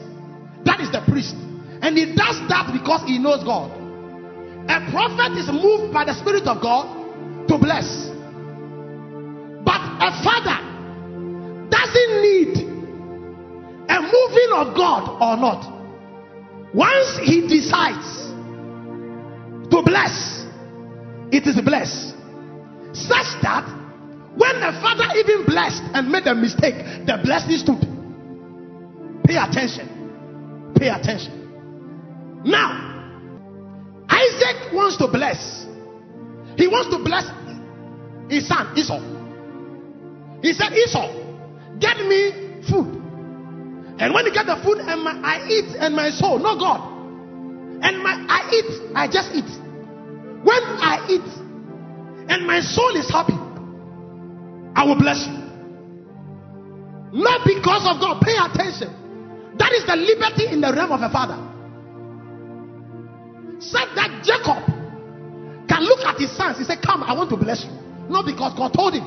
That 0.64 0.80
is 0.80 0.90
the 0.90 1.02
priest. 1.07 1.35
And 1.83 1.97
he 1.97 2.07
does 2.07 2.40
that 2.49 2.71
because 2.73 3.02
he 3.07 3.19
knows 3.19 3.45
God. 3.45 3.71
A 4.69 4.90
prophet 4.90 5.37
is 5.38 5.49
moved 5.49 5.92
by 5.92 6.04
the 6.04 6.14
Spirit 6.14 6.47
of 6.47 6.61
God 6.62 7.49
to 7.49 7.59
bless. 7.59 8.09
But 9.64 9.80
a 10.00 10.11
father 10.25 10.59
doesn't 11.69 12.12
need 12.23 12.57
a 13.88 14.00
moving 14.00 14.50
of 14.54 14.76
God 14.76 15.21
or 15.21 15.37
not. 15.37 15.80
Once 16.75 17.19
he 17.23 17.49
decides 17.49 18.28
to 19.71 19.83
bless, 19.83 20.47
it 21.33 21.47
is 21.47 21.61
blessed. 21.61 22.14
Such 22.92 23.40
that 23.42 23.79
when 24.37 24.60
the 24.60 24.72
father 24.80 25.06
even 25.18 25.44
blessed 25.46 25.82
and 25.94 26.08
made 26.08 26.26
a 26.26 26.34
mistake, 26.34 26.75
the 27.06 27.18
blessing 27.22 27.56
stood. 27.58 27.80
Pay 29.26 29.37
attention. 29.37 30.72
Pay 30.76 30.88
attention. 30.88 32.42
Now, 32.44 32.90
Isaac 34.08 34.72
wants 34.72 34.96
to 34.99 35.08
bless. 35.08 35.66
He 36.56 36.66
wants 36.66 36.90
to 36.90 37.02
bless 37.02 37.25
his 38.30 38.46
son 38.46 38.72
Esau. 38.76 39.00
He 40.42 40.52
said, 40.52 40.72
Esau, 40.72 41.10
get 41.78 41.99
me 41.99 42.62
food. 42.70 42.96
And 44.00 44.14
when 44.14 44.25
you 44.25 44.32
get 44.32 44.46
the 44.46 44.56
food, 44.64 44.78
and 44.78 45.02
my, 45.02 45.12
I 45.22 45.46
eat, 45.49 45.76
and 45.78 45.94
my 45.94 46.10
soul, 46.10 46.38
no 46.38 46.56
God. 46.58 46.80
And 47.82 48.02
my 48.02 48.25
I 48.28 48.49
eat, 48.50 48.92
I 48.94 49.06
just 49.08 49.34
eat. 49.34 49.50
When 50.42 50.62
I 50.80 51.04
eat, 51.10 51.28
and 52.30 52.46
my 52.46 52.60
soul 52.60 52.96
is 52.96 53.10
happy, 53.10 53.37
I 54.74 54.84
will 54.84 54.98
bless 54.98 55.26
you. 55.26 55.40
Not 57.12 57.42
because 57.46 57.82
of 57.90 58.00
God. 58.00 58.22
Pay 58.22 58.38
attention. 58.38 58.94
That 59.58 59.72
is 59.74 59.84
the 59.86 59.96
liberty 59.96 60.46
in 60.46 60.60
the 60.60 60.72
realm 60.72 60.92
of 60.92 61.02
a 61.02 61.10
father. 61.10 61.38
Said 63.60 63.92
that 63.98 64.22
Jacob 64.24 64.62
can 65.68 65.82
look 65.84 66.00
at 66.06 66.16
his 66.16 66.32
sons. 66.36 66.58
He 66.58 66.64
said, 66.64 66.80
Come, 66.80 67.02
I 67.02 67.12
want 67.12 67.30
to 67.30 67.36
bless 67.36 67.64
you. 67.64 67.72
Not 68.08 68.24
because 68.24 68.54
God 68.56 68.72
told 68.72 68.94
him. 68.94 69.04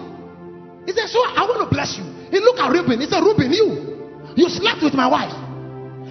He 0.86 0.91
said, 0.91 1.10
Sure, 1.10 1.25
I 1.25 1.48
want 1.48 1.63
to 1.63 1.70
bless 1.72 1.98
you. 1.98 2.05
He 2.29 2.39
looked 2.39 2.60
at 2.60 2.70
Reuben. 2.72 3.00
He 3.00 3.08
said, 3.08 3.24
Reuben, 3.24 3.51
you, 3.51 4.36
you 4.36 4.50
slept 4.50 4.84
with 4.84 4.93
my 4.93 5.08
wife. 5.08 5.34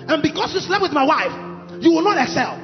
And 0.09 0.23
because 0.23 0.55
you 0.55 0.61
slept 0.61 0.83
with 0.83 0.93
my 0.93 1.05
wife, 1.05 1.33
you 1.79 1.93
will 1.93 2.03
not 2.03 2.19
excel. 2.19 2.59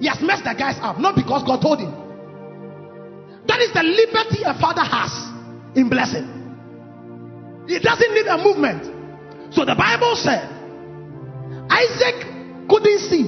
He 0.00 0.08
has 0.08 0.18
messed 0.20 0.44
the 0.44 0.54
guys 0.58 0.76
up, 0.82 0.98
not 0.98 1.14
because 1.14 1.44
God 1.46 1.62
told 1.62 1.78
him. 1.78 1.92
That 3.46 3.60
is 3.62 3.70
the 3.72 3.82
liberty 3.82 4.42
a 4.42 4.58
father 4.58 4.82
has 4.82 5.31
in 5.74 5.88
blessing. 5.88 6.26
He 7.66 7.78
doesn't 7.78 8.14
need 8.14 8.26
a 8.26 8.38
movement. 8.38 9.54
So 9.54 9.64
the 9.64 9.74
Bible 9.74 10.16
said 10.16 10.48
Isaac 11.70 12.68
couldn't 12.68 13.00
see. 13.00 13.24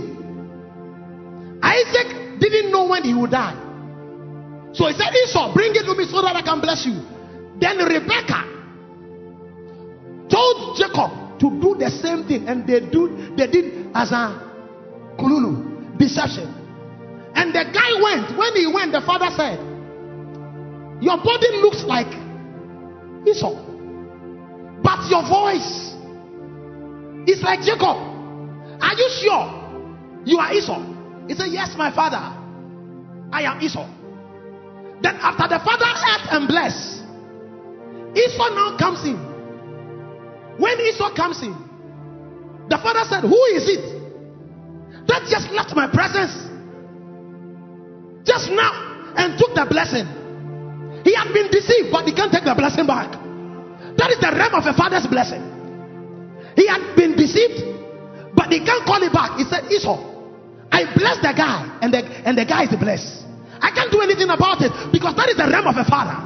Isaac 1.62 2.40
didn't 2.40 2.72
know 2.72 2.86
when 2.88 3.04
he 3.04 3.14
would 3.14 3.30
die. 3.30 3.60
So 4.74 4.86
he 4.88 4.94
said, 4.94 5.14
Esau, 5.14 5.54
bring 5.54 5.70
it 5.74 5.84
to 5.84 5.94
me 5.94 6.04
so 6.04 6.20
that 6.20 6.34
I 6.34 6.42
can 6.42 6.60
bless 6.60 6.84
you. 6.84 7.00
Then 7.60 7.78
Rebecca 7.78 8.42
told 10.28 10.76
Jacob 10.76 11.38
to 11.38 11.50
do 11.60 11.76
the 11.78 11.90
same 11.90 12.26
thing, 12.26 12.48
and 12.48 12.66
they 12.66 12.80
do 12.80 13.32
they 13.36 13.46
did 13.46 13.90
as 13.94 14.10
a 14.10 14.40
kululu 15.18 15.96
deception. 15.98 16.50
And 17.34 17.52
the 17.54 17.64
guy 17.70 17.90
went. 18.02 18.36
When 18.38 18.54
he 18.54 18.66
went, 18.66 18.92
the 18.92 19.00
father 19.02 19.30
said, 19.36 19.58
Your 21.02 21.18
body 21.18 21.50
looks 21.62 21.82
like 21.84 22.23
Esau, 23.26 23.54
but 24.82 25.08
your 25.08 25.22
voice 25.26 25.94
is 27.26 27.42
like 27.42 27.60
Jacob. 27.60 27.96
Are 28.80 28.94
you 28.94 29.08
sure 29.20 30.22
you 30.24 30.38
are 30.38 30.52
Esau? 30.52 30.82
He 31.28 31.34
said, 31.34 31.48
Yes, 31.50 31.74
my 31.76 31.94
father. 31.94 32.40
I 33.32 33.42
am 33.42 33.60
Esau. 33.60 33.86
Then, 35.02 35.16
after 35.16 35.48
the 35.48 35.58
father 35.64 35.86
ate 35.88 36.32
and 36.32 36.46
blessed, 36.48 37.02
Esau 38.16 38.48
now 38.54 38.76
comes 38.78 39.04
in. 39.04 39.16
When 40.58 40.78
Esau 40.80 41.14
comes 41.14 41.42
in, 41.42 41.52
the 42.68 42.78
father 42.78 43.04
said, 43.08 43.22
Who 43.22 43.44
is 43.56 43.68
it 43.68 43.84
that 45.08 45.26
just 45.28 45.50
left 45.50 45.74
my 45.74 45.88
presence 45.92 46.32
just 48.24 48.50
now 48.50 49.12
and 49.16 49.38
took 49.38 49.54
the 49.54 49.66
blessing? 49.68 50.06
He 51.14 51.22
had 51.22 51.30
been 51.30 51.46
deceived, 51.46 51.94
but 51.94 52.10
he 52.10 52.12
can't 52.12 52.32
take 52.34 52.42
the 52.42 52.58
blessing 52.58 52.90
back. 52.90 53.06
That 53.94 54.10
is 54.10 54.18
the 54.18 54.34
realm 54.34 54.50
of 54.58 54.66
a 54.66 54.74
father's 54.74 55.06
blessing. 55.06 55.46
He 56.58 56.66
had 56.66 56.82
been 56.98 57.14
deceived, 57.14 57.62
but 58.34 58.50
he 58.50 58.58
can't 58.58 58.82
call 58.82 58.98
it 58.98 59.14
back. 59.14 59.38
He 59.38 59.46
said, 59.46 59.70
Esau, 59.70 59.94
I 60.74 60.90
bless 60.98 61.22
the 61.22 61.30
guy, 61.30 61.70
and 61.86 61.94
the, 61.94 62.02
and 62.26 62.34
the 62.34 62.42
guy 62.42 62.66
is 62.66 62.74
blessed. 62.74 63.30
I 63.62 63.70
can't 63.70 63.94
do 63.94 64.02
anything 64.02 64.26
about 64.26 64.58
it 64.58 64.74
because 64.90 65.14
that 65.14 65.30
is 65.30 65.38
the 65.38 65.46
realm 65.46 65.70
of 65.70 65.78
a 65.78 65.86
father. 65.86 66.18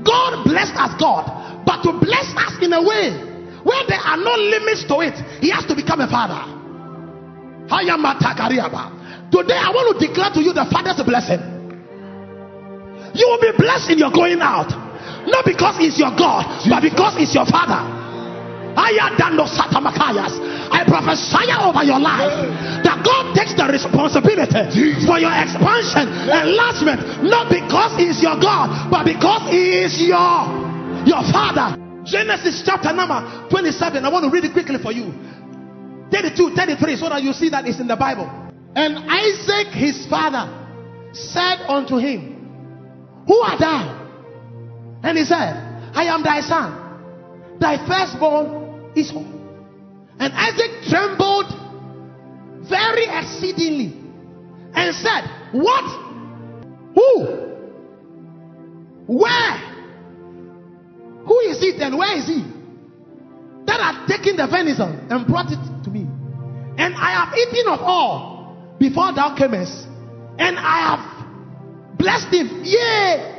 God 0.00 0.40
blessed 0.48 0.80
us, 0.80 0.96
God, 0.96 1.28
but 1.68 1.84
to 1.84 1.92
bless 2.00 2.32
us 2.32 2.56
in 2.64 2.72
a 2.72 2.80
way 2.80 3.12
where 3.60 3.84
there 3.92 4.00
are 4.00 4.16
no 4.16 4.32
limits 4.40 4.88
to 4.88 5.04
it, 5.04 5.20
He 5.44 5.52
has 5.52 5.68
to 5.68 5.76
become 5.76 6.00
a 6.00 6.08
father. 6.08 6.48
Today, 7.68 9.60
I 9.60 9.68
want 9.68 10.00
to 10.00 10.00
declare 10.00 10.32
to 10.32 10.40
you 10.40 10.56
the 10.56 10.64
Father's 10.72 11.04
blessing. 11.04 11.57
You 13.18 13.26
will 13.26 13.42
be 13.42 13.50
blessed 13.58 13.90
in 13.90 13.98
your 13.98 14.14
going 14.14 14.38
out, 14.38 14.70
not 15.26 15.42
because 15.44 15.76
He's 15.76 15.98
your 15.98 16.14
God, 16.14 16.46
but 16.70 16.80
because 16.80 17.18
He's 17.18 17.34
your 17.34 17.46
Father. 17.50 17.82
I 18.78 18.94
prophesy 20.86 21.50
over 21.58 21.82
your 21.82 21.98
life 21.98 22.30
that 22.86 23.02
God 23.02 23.34
takes 23.34 23.58
the 23.58 23.66
responsibility 23.66 24.70
for 25.02 25.18
your 25.18 25.34
expansion, 25.34 26.06
and 26.06 26.54
enlargement, 26.54 27.26
not 27.26 27.50
because 27.50 27.98
He's 27.98 28.22
your 28.22 28.38
God, 28.38 28.86
but 28.86 29.02
because 29.02 29.50
He 29.50 29.82
is 29.82 29.98
your 29.98 30.46
your 31.02 31.26
Father. 31.34 31.74
Genesis 32.06 32.62
chapter 32.64 32.92
number 32.94 33.48
27. 33.50 34.04
I 34.04 34.08
want 34.08 34.24
to 34.24 34.30
read 34.30 34.44
it 34.44 34.52
quickly 34.52 34.78
for 34.78 34.92
you. 34.92 35.12
32, 36.10 36.54
33, 36.54 36.96
so 36.96 37.08
that 37.10 37.22
you 37.22 37.32
see 37.34 37.50
that 37.50 37.66
it's 37.66 37.80
in 37.80 37.86
the 37.86 37.96
Bible. 37.96 38.30
And 38.74 38.96
Isaac, 39.10 39.74
his 39.74 40.06
father, 40.06 40.48
said 41.12 41.66
unto 41.68 41.96
him, 41.98 42.37
Who 43.28 43.38
art 43.40 43.60
thou? 43.60 45.00
And 45.04 45.18
he 45.18 45.24
said, 45.24 45.54
I 45.94 46.04
am 46.04 46.22
thy 46.22 46.40
son, 46.40 47.58
thy 47.60 47.76
firstborn 47.86 48.92
Esau. 48.96 49.22
And 50.18 50.32
Isaac 50.32 50.88
trembled 50.88 51.46
very 52.68 53.04
exceedingly 53.04 53.94
and 54.74 54.94
said, 54.96 55.24
What? 55.52 55.84
Who? 56.94 57.48
Where? 59.06 59.68
Who 61.26 61.38
is 61.40 61.62
it 61.62 61.80
and 61.82 61.98
where 61.98 62.16
is 62.16 62.26
he? 62.26 62.42
That 63.66 63.78
had 63.80 64.06
taken 64.06 64.36
the 64.36 64.46
venison 64.46 65.06
and 65.10 65.26
brought 65.26 65.52
it 65.52 65.84
to 65.84 65.90
me. 65.90 66.06
And 66.78 66.94
I 66.94 67.24
have 67.24 67.36
eaten 67.36 67.68
of 67.72 67.80
all 67.80 68.74
before 68.78 69.12
thou 69.12 69.36
camest, 69.36 69.86
and 70.38 70.58
I 70.58 70.96
have 70.96 71.07
blessed 71.98 72.32
him. 72.32 72.62
Yea, 72.64 73.38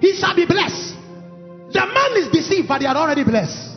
he 0.00 0.14
shall 0.14 0.34
be 0.34 0.46
blessed. 0.46 0.94
The 1.72 1.84
man 1.86 2.16
is 2.22 2.28
deceived, 2.28 2.68
but 2.68 2.80
he 2.80 2.86
had 2.86 2.96
already 2.96 3.24
blessed. 3.24 3.76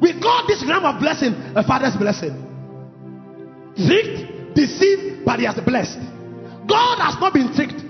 We 0.00 0.18
call 0.20 0.46
this 0.46 0.64
realm 0.66 0.84
of 0.84 1.00
blessing 1.00 1.34
a 1.56 1.62
father's 1.62 1.96
blessing. 1.96 2.34
Tricked, 3.76 4.54
deceived, 4.54 5.24
but 5.24 5.38
he 5.38 5.46
has 5.46 5.58
blessed. 5.60 5.98
God 6.66 6.98
has 6.98 7.18
not 7.20 7.32
been 7.32 7.54
tricked. 7.54 7.80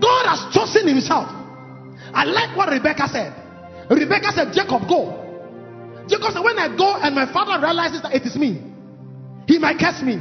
God 0.00 0.26
has 0.26 0.54
chosen 0.54 0.86
himself. 0.86 1.26
I 2.12 2.24
like 2.24 2.56
what 2.56 2.68
Rebecca 2.68 3.08
said. 3.08 3.34
Rebecca 3.90 4.32
said, 4.32 4.52
Jacob, 4.52 4.88
go. 4.88 5.22
Jacob 6.08 6.32
said, 6.32 6.44
When 6.44 6.58
I 6.58 6.74
go 6.76 6.96
and 7.00 7.14
my 7.14 7.30
father 7.32 7.60
realizes 7.64 8.02
that 8.02 8.14
it 8.14 8.22
is 8.22 8.36
me, 8.36 8.62
he 9.46 9.58
might 9.58 9.78
curse 9.78 10.02
me. 10.02 10.20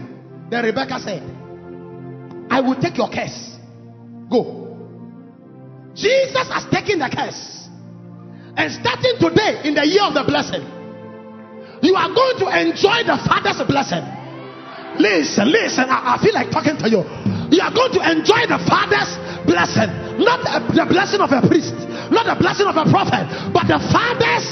Then 0.49 0.63
Rebecca 0.63 0.99
said, 0.99 1.21
I 2.55 2.61
will 2.61 2.79
take 2.79 2.95
your 2.95 3.11
curse. 3.11 3.59
Go. 4.31 4.79
Jesus 5.91 6.47
has 6.47 6.63
taken 6.71 7.03
the 7.03 7.11
curse. 7.11 7.67
And 8.55 8.71
starting 8.71 9.19
today, 9.19 9.67
in 9.67 9.75
the 9.75 9.83
year 9.83 10.07
of 10.07 10.15
the 10.15 10.23
blessing, 10.23 10.63
you 11.83 11.99
are 11.99 12.07
going 12.15 12.39
to 12.39 12.47
enjoy 12.55 13.03
the 13.03 13.19
Father's 13.27 13.59
blessing. 13.67 14.07
Listen, 14.95 15.51
listen. 15.51 15.83
I, 15.91 16.15
I 16.15 16.23
feel 16.23 16.31
like 16.31 16.47
talking 16.47 16.79
to 16.79 16.87
you. 16.87 17.03
You 17.51 17.59
are 17.59 17.75
going 17.75 17.91
to 17.99 18.01
enjoy 18.07 18.47
the 18.47 18.63
Father's 18.63 19.11
blessing, 19.43 19.91
not 20.23 20.39
the 20.71 20.87
blessing 20.87 21.19
of 21.19 21.35
a 21.35 21.43
priest, 21.43 21.75
not 22.07 22.23
the 22.23 22.39
blessing 22.39 22.71
of 22.71 22.79
a 22.79 22.87
prophet, 22.87 23.51
but 23.51 23.67
the 23.67 23.83
Father's 23.91 24.47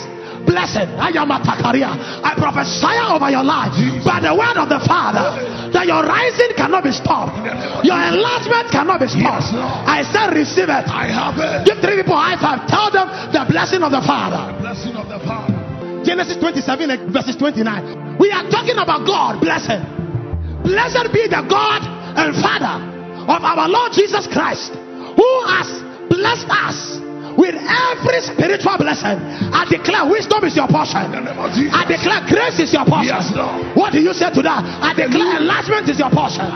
blessing. 0.45 0.88
I 0.99 1.10
am 1.15 1.32
a 1.32 1.39
takaria. 1.39 1.91
I 2.23 2.36
prophesy 2.36 2.95
over 3.10 3.29
your 3.32 3.43
life 3.43 3.73
by 4.03 4.19
the 4.19 4.34
word 4.36 4.56
of 4.60 4.69
the 4.69 4.79
Father 4.84 5.71
that 5.73 5.88
your 5.89 6.06
rising 6.06 6.53
cannot 6.56 6.84
be 6.84 6.93
stopped, 6.93 7.34
your 7.84 7.97
enlargement 7.97 8.69
cannot 8.69 9.01
be 9.01 9.10
stopped. 9.10 9.51
I 9.89 10.06
said, 10.06 10.36
receive 10.38 10.69
it. 10.69 10.86
I 10.88 11.10
have 11.10 11.36
it. 11.39 11.65
Give 11.65 11.82
three 11.82 11.97
people 11.97 12.15
high 12.15 12.38
five. 12.38 12.69
Tell 12.69 12.93
them 12.93 13.10
the 13.34 13.43
blessing 13.49 13.82
of 13.82 13.91
the 13.91 14.03
Father. 14.06 14.53
Blessing 14.62 14.95
of 14.95 15.10
the 15.10 15.19
Father. 15.25 15.63
Genesis 16.06 16.38
27 16.38 16.91
eh, 16.91 16.97
verses 17.10 17.36
29. 17.36 18.19
We 18.19 18.29
are 18.29 18.45
talking 18.51 18.77
about 18.77 19.08
God 19.08 19.41
blessing. 19.41 19.82
Blessed 20.62 21.12
be 21.12 21.27
the 21.27 21.43
God 21.47 21.82
and 22.15 22.36
Father 22.38 22.77
of 23.23 23.41
our 23.43 23.67
Lord 23.67 23.91
Jesus 23.91 24.27
Christ, 24.27 24.75
who 24.75 25.32
has 25.47 25.67
blessed 26.12 26.47
us 26.51 27.02
with 27.43 27.60
every 27.60 28.23
spiritual 28.23 28.79
blessing. 28.79 29.19
I 29.51 29.67
declare 29.67 30.08
wisdom 30.08 30.47
is 30.47 30.56
your 30.56 30.71
portion. 30.71 31.12
In 31.12 31.12
the 31.12 31.21
name 31.27 31.39
of 31.39 31.51
Jesus. 31.51 31.75
I 31.75 31.84
declare 31.84 32.23
grace 32.32 32.58
is 32.63 32.71
your 32.71 32.88
portion. 32.88 33.12
Yes, 33.12 33.36
What 33.75 33.91
do 33.91 33.99
you 33.99 34.15
say 34.15 34.32
to 34.32 34.41
that? 34.47 34.63
I 34.63 34.95
declare 34.95 35.43
enlargement 35.43 35.91
is 35.91 35.99
your 35.99 36.10
portion. 36.10 36.47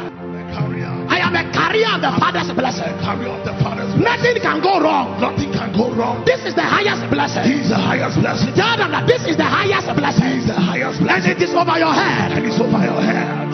I 1.08 1.24
am 1.24 1.36
a 1.36 1.44
carrier 1.56 1.88
of 1.96 2.02
the 2.04 2.12
Father's 2.20 2.52
blessing. 2.52 2.88
The 2.88 3.04
carrier 3.04 3.32
of 3.32 3.44
the 3.44 3.56
Father's 3.64 3.92
blessing. 3.96 4.04
Nothing 4.04 4.38
can 4.44 4.60
go 4.60 4.80
wrong. 4.80 5.16
Nothing 5.20 5.52
can 5.52 5.72
go 5.72 5.92
wrong. 5.96 6.24
This 6.28 6.44
is 6.44 6.54
the 6.56 6.68
highest 6.68 7.08
blessing. 7.08 7.44
He's 7.48 7.72
the 7.72 7.80
highest 7.80 8.20
blessing. 8.20 8.52
Tell 8.56 8.76
them 8.76 8.92
that 8.92 9.08
this 9.08 9.24
is 9.24 9.36
the 9.40 9.48
highest 9.48 9.88
blessing. 9.96 10.28
He's 10.28 10.48
the 10.48 10.60
highest 10.60 11.00
And 11.00 11.24
it 11.24 11.40
is 11.40 11.56
over 11.56 11.80
your 11.80 11.96
head. 11.96 12.36
And 12.36 12.44
it's 12.44 12.60
over 12.60 12.80
your 12.84 13.00
head. 13.00 13.50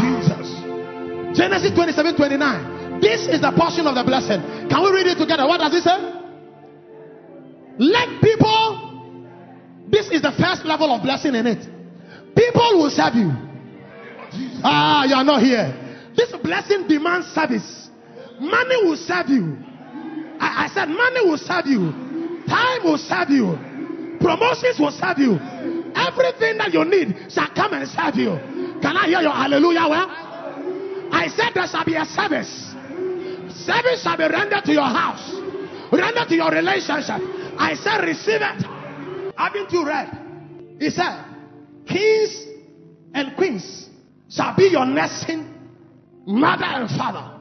Jesus. 0.00 0.48
Genesis 1.36 1.70
27 1.76 2.16
29. 2.16 2.79
This 3.00 3.26
is 3.26 3.40
the 3.40 3.52
portion 3.56 3.86
of 3.86 3.94
the 3.94 4.04
blessing. 4.04 4.40
Can 4.68 4.82
we 4.84 4.90
read 4.92 5.06
it 5.06 5.18
together? 5.18 5.46
What 5.46 5.58
does 5.58 5.74
it 5.74 5.82
say? 5.82 5.98
Let 7.80 8.20
people, 8.20 9.24
this 9.88 10.10
is 10.10 10.20
the 10.20 10.32
first 10.36 10.64
level 10.66 10.92
of 10.92 11.02
blessing 11.02 11.34
in 11.34 11.46
it. 11.46 11.64
People 12.36 12.76
will 12.76 12.90
serve 12.90 13.14
you. 13.14 13.32
Ah, 14.62 15.04
you 15.04 15.14
are 15.14 15.24
not 15.24 15.42
here. 15.42 15.72
This 16.14 16.30
blessing 16.42 16.86
demands 16.86 17.26
service. 17.28 17.88
Money 18.38 18.84
will 18.84 18.96
serve 18.96 19.28
you. 19.28 19.56
I, 20.38 20.66
I 20.66 20.68
said, 20.74 20.86
money 20.86 21.24
will 21.24 21.38
serve 21.38 21.66
you. 21.66 22.44
Time 22.48 22.84
will 22.84 22.98
serve 22.98 23.30
you. 23.30 23.56
Promotions 24.20 24.78
will 24.78 24.92
serve 24.92 25.18
you. 25.18 25.40
Everything 25.96 26.58
that 26.58 26.70
you 26.72 26.84
need 26.84 27.32
shall 27.32 27.48
come 27.54 27.72
and 27.72 27.88
serve 27.88 28.14
you. 28.16 28.36
Can 28.80 28.96
I 28.96 29.06
hear 29.06 29.20
your 29.20 29.32
hallelujah? 29.32 29.88
Well, 29.88 30.08
I 31.12 31.28
said 31.28 31.52
there 31.54 31.66
shall 31.66 31.84
be 31.84 31.94
a 31.94 32.04
service. 32.04 32.69
Service 33.64 34.02
shall 34.02 34.16
be 34.16 34.24
rendered 34.24 34.64
to 34.64 34.72
your 34.72 34.88
house, 34.88 35.32
rendered 35.92 36.28
to 36.28 36.34
your 36.34 36.50
relationship. 36.50 37.20
I 37.58 37.74
said, 37.74 38.04
receive 38.04 38.40
it. 38.40 39.34
Haven't 39.36 39.70
you 39.72 39.86
read? 39.86 40.08
He 40.78 40.90
said, 40.90 41.24
kings 41.86 42.44
and 43.14 43.36
queens 43.36 43.88
shall 44.28 44.54
be 44.56 44.68
your 44.68 44.86
nursing 44.86 45.52
mother 46.26 46.64
and 46.64 46.88
father. 46.90 47.38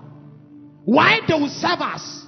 Why 0.85 1.19
they 1.27 1.33
will 1.33 1.49
serve 1.49 1.79
us? 1.81 2.25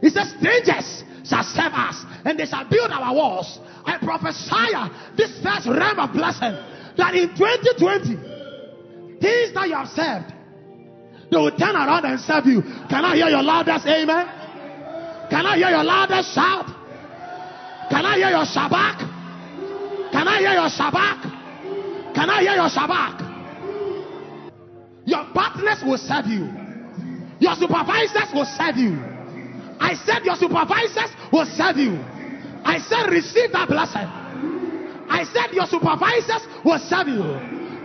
He 0.00 0.10
says, 0.10 0.30
strangers 0.38 1.02
shall 1.24 1.42
serve 1.42 1.72
us 1.72 2.04
and 2.24 2.38
they 2.38 2.46
shall 2.46 2.68
build 2.68 2.90
our 2.90 3.14
walls. 3.14 3.58
I 3.84 3.98
prophesy 3.98 4.74
uh, 4.74 4.88
this 5.16 5.30
first 5.42 5.66
realm 5.66 5.98
of 5.98 6.12
blessing 6.12 6.56
that 6.96 7.14
in 7.14 7.28
2020, 7.36 9.20
things 9.20 9.54
that 9.54 9.68
you 9.68 9.74
have 9.74 9.88
served, 9.88 10.32
they 11.30 11.36
will 11.36 11.50
turn 11.50 11.74
around 11.74 12.04
and 12.04 12.20
serve 12.20 12.46
you. 12.46 12.62
Can 12.88 13.04
I 13.04 13.16
hear 13.16 13.28
your 13.28 13.42
loudest 13.42 13.86
amen? 13.86 14.26
Can 15.28 15.44
I 15.44 15.56
hear 15.56 15.70
your 15.70 15.84
loudest 15.84 16.34
shout? 16.34 16.66
Can 17.90 18.04
I 18.04 18.16
hear 18.16 18.30
your 18.30 18.46
shabach? 18.46 18.98
Can 20.12 20.28
I 20.28 20.38
hear 20.38 20.52
your 20.54 20.70
shabach? 20.70 22.14
Can 22.14 22.30
I 22.30 22.40
hear 22.42 22.54
your 22.54 22.70
shabach? 22.70 23.26
Your 25.04 25.24
partners 25.34 25.82
will 25.84 25.98
serve 25.98 26.26
you. 26.26 26.46
Your 27.38 27.54
supervisors 27.54 28.30
will 28.32 28.46
serve 28.46 28.76
you. 28.76 28.98
I 29.78 29.94
said 29.94 30.24
your 30.24 30.36
supervisors 30.36 31.10
will 31.32 31.46
serve 31.46 31.76
you. 31.76 31.98
I 32.64 32.78
said 32.78 33.10
receive 33.10 33.52
that 33.52 33.68
blessing. 33.68 34.08
I 35.08 35.22
said 35.24 35.54
your 35.54 35.66
supervisors 35.66 36.46
will 36.64 36.78
serve 36.78 37.08
you. 37.08 37.22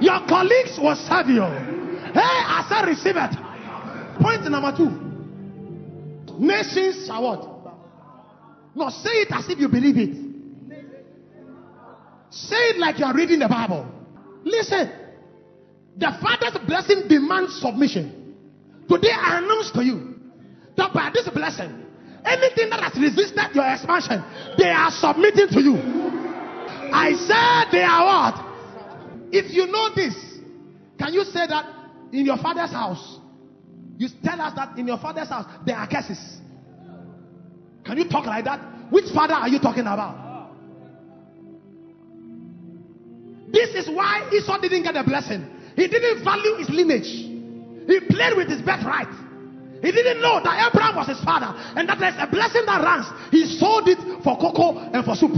Your 0.01 0.25
colleagues 0.27 0.77
will 0.79 0.95
serve 0.95 1.27
you. 1.27 1.70
Hey, 2.13 2.19
I 2.19 2.65
said 2.67 2.87
receive 2.87 3.15
it. 3.15 4.21
Point 4.21 4.49
number 4.49 4.75
two. 4.75 5.11
Nations 6.37 7.07
shall 7.07 7.23
what? 7.23 7.47
No, 8.75 8.89
say 8.89 9.09
it 9.21 9.27
as 9.31 9.49
if 9.49 9.59
you 9.59 9.67
believe 9.67 9.97
it. 9.97 10.31
Say 12.29 12.55
it 12.55 12.77
like 12.77 12.99
you 12.99 13.05
are 13.05 13.13
reading 13.13 13.39
the 13.39 13.47
Bible. 13.47 13.85
Listen. 14.43 14.91
The 15.97 16.17
Father's 16.21 16.57
blessing 16.65 17.07
demands 17.09 17.59
submission. 17.59 18.35
Today 18.87 19.11
I 19.11 19.39
announce 19.39 19.71
to 19.71 19.83
you 19.83 20.15
that 20.77 20.93
by 20.93 21.11
this 21.13 21.27
blessing, 21.29 21.85
anything 22.25 22.69
that 22.69 22.79
has 22.79 22.95
resisted 22.95 23.53
your 23.53 23.67
expansion, 23.67 24.23
they 24.57 24.69
are 24.69 24.89
submitting 24.91 25.49
to 25.49 25.61
you. 25.61 25.75
I 26.93 27.11
said 27.13 27.71
they 27.71 27.83
are 27.83 28.05
what? 28.05 29.31
If 29.33 29.51
you 29.53 29.67
know 29.67 29.93
this, 29.93 30.15
can 30.97 31.13
you 31.13 31.23
say 31.25 31.45
that 31.47 31.80
in 32.11 32.25
your 32.25 32.37
father's 32.37 32.71
house? 32.71 33.19
You 33.97 34.07
tell 34.23 34.39
us 34.41 34.53
that 34.55 34.77
in 34.77 34.87
your 34.87 34.97
father's 34.97 35.29
house 35.29 35.45
there 35.65 35.75
are 35.75 35.87
curses. 35.87 36.19
Can 37.85 37.97
you 37.97 38.09
talk 38.09 38.25
like 38.25 38.45
that? 38.45 38.59
Which 38.91 39.05
father 39.13 39.33
are 39.33 39.47
you 39.47 39.59
talking 39.59 39.81
about? 39.81 40.49
This 43.51 43.75
is 43.75 43.89
why 43.89 44.29
Esau 44.31 44.59
didn't 44.59 44.83
get 44.83 44.95
a 44.95 45.03
blessing. 45.03 45.45
He 45.75 45.87
didn't 45.87 46.23
value 46.23 46.55
his 46.55 46.69
lineage. 46.69 47.07
He 47.87 47.99
played 48.09 48.37
with 48.37 48.47
his 48.47 48.61
birthright. 48.61 49.11
He 49.81 49.91
didn't 49.91 50.21
know 50.21 50.39
that 50.43 50.69
Abraham 50.69 50.95
was 50.95 51.07
his 51.07 51.19
father 51.23 51.53
and 51.75 51.89
that 51.89 51.99
there's 51.99 52.15
a 52.17 52.27
blessing 52.27 52.63
that 52.67 52.83
runs. 52.83 53.07
He 53.31 53.45
sold 53.57 53.87
it 53.87 53.97
for 54.23 54.37
cocoa 54.37 54.77
and 54.93 55.03
for 55.03 55.15
soup. 55.15 55.33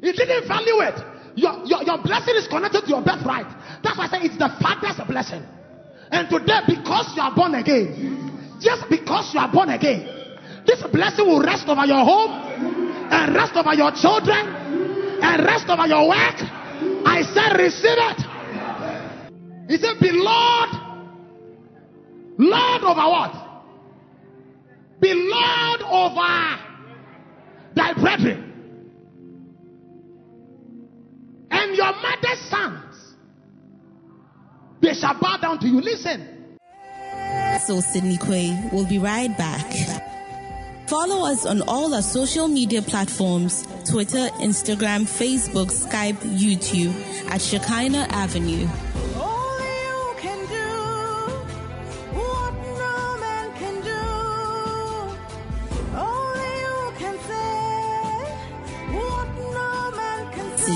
He 0.00 0.12
didn't 0.12 0.46
value 0.46 0.80
it. 0.80 0.94
Your, 1.36 1.64
your, 1.64 1.82
your 1.82 1.98
blessing 2.02 2.34
is 2.36 2.48
connected 2.48 2.82
to 2.82 2.88
your 2.88 3.02
birthright. 3.02 3.46
That's 3.82 3.96
why 3.96 4.06
I 4.06 4.08
say 4.08 4.18
it's 4.26 4.38
the 4.38 4.50
father's 4.60 5.00
blessing. 5.06 5.44
And 6.10 6.28
today, 6.28 6.60
because 6.66 7.12
you 7.14 7.22
are 7.22 7.34
born 7.34 7.54
again, 7.54 8.58
just 8.60 8.88
because 8.90 9.32
you 9.32 9.40
are 9.40 9.50
born 9.50 9.70
again, 9.70 10.06
this 10.66 10.82
blessing 10.92 11.26
will 11.26 11.42
rest 11.42 11.68
over 11.68 11.86
your 11.86 12.04
home 12.04 12.30
and 13.10 13.34
rest 13.34 13.56
over 13.56 13.74
your 13.74 13.92
children 13.92 14.46
and 15.22 15.44
rest 15.44 15.68
over 15.68 15.86
your 15.86 16.08
work. 16.08 16.36
I 17.06 17.22
said, 17.22 17.56
receive 17.58 17.96
it. 17.96 18.30
He 19.70 19.76
said, 19.76 20.00
Be 20.00 20.10
Lord, 20.12 20.70
Lord 22.38 22.82
over 22.82 23.06
what? 23.08 23.32
Be 25.00 25.14
Lord 25.14 25.80
over 25.82 26.58
thy 27.74 27.94
brethren. 27.94 28.49
And 31.70 31.76
your 31.76 31.92
mother's 32.02 32.40
sons, 32.50 33.14
they 34.82 34.92
shall 34.92 35.14
bow 35.20 35.36
down 35.36 35.60
to 35.60 35.68
you. 35.68 35.80
Listen. 35.80 36.58
So 37.64 37.78
Sydney 37.78 38.16
Quay 38.16 38.70
will 38.72 38.88
be 38.88 38.98
right 38.98 39.30
back. 39.38 39.72
Follow 40.88 41.30
us 41.30 41.46
on 41.46 41.62
all 41.62 41.94
our 41.94 42.02
social 42.02 42.48
media 42.48 42.82
platforms 42.82 43.64
Twitter, 43.88 44.26
Instagram, 44.40 45.02
Facebook, 45.02 45.70
Skype, 45.70 46.16
YouTube 46.36 46.92
at 47.30 47.40
Shekinah 47.40 48.08
Avenue. 48.10 48.66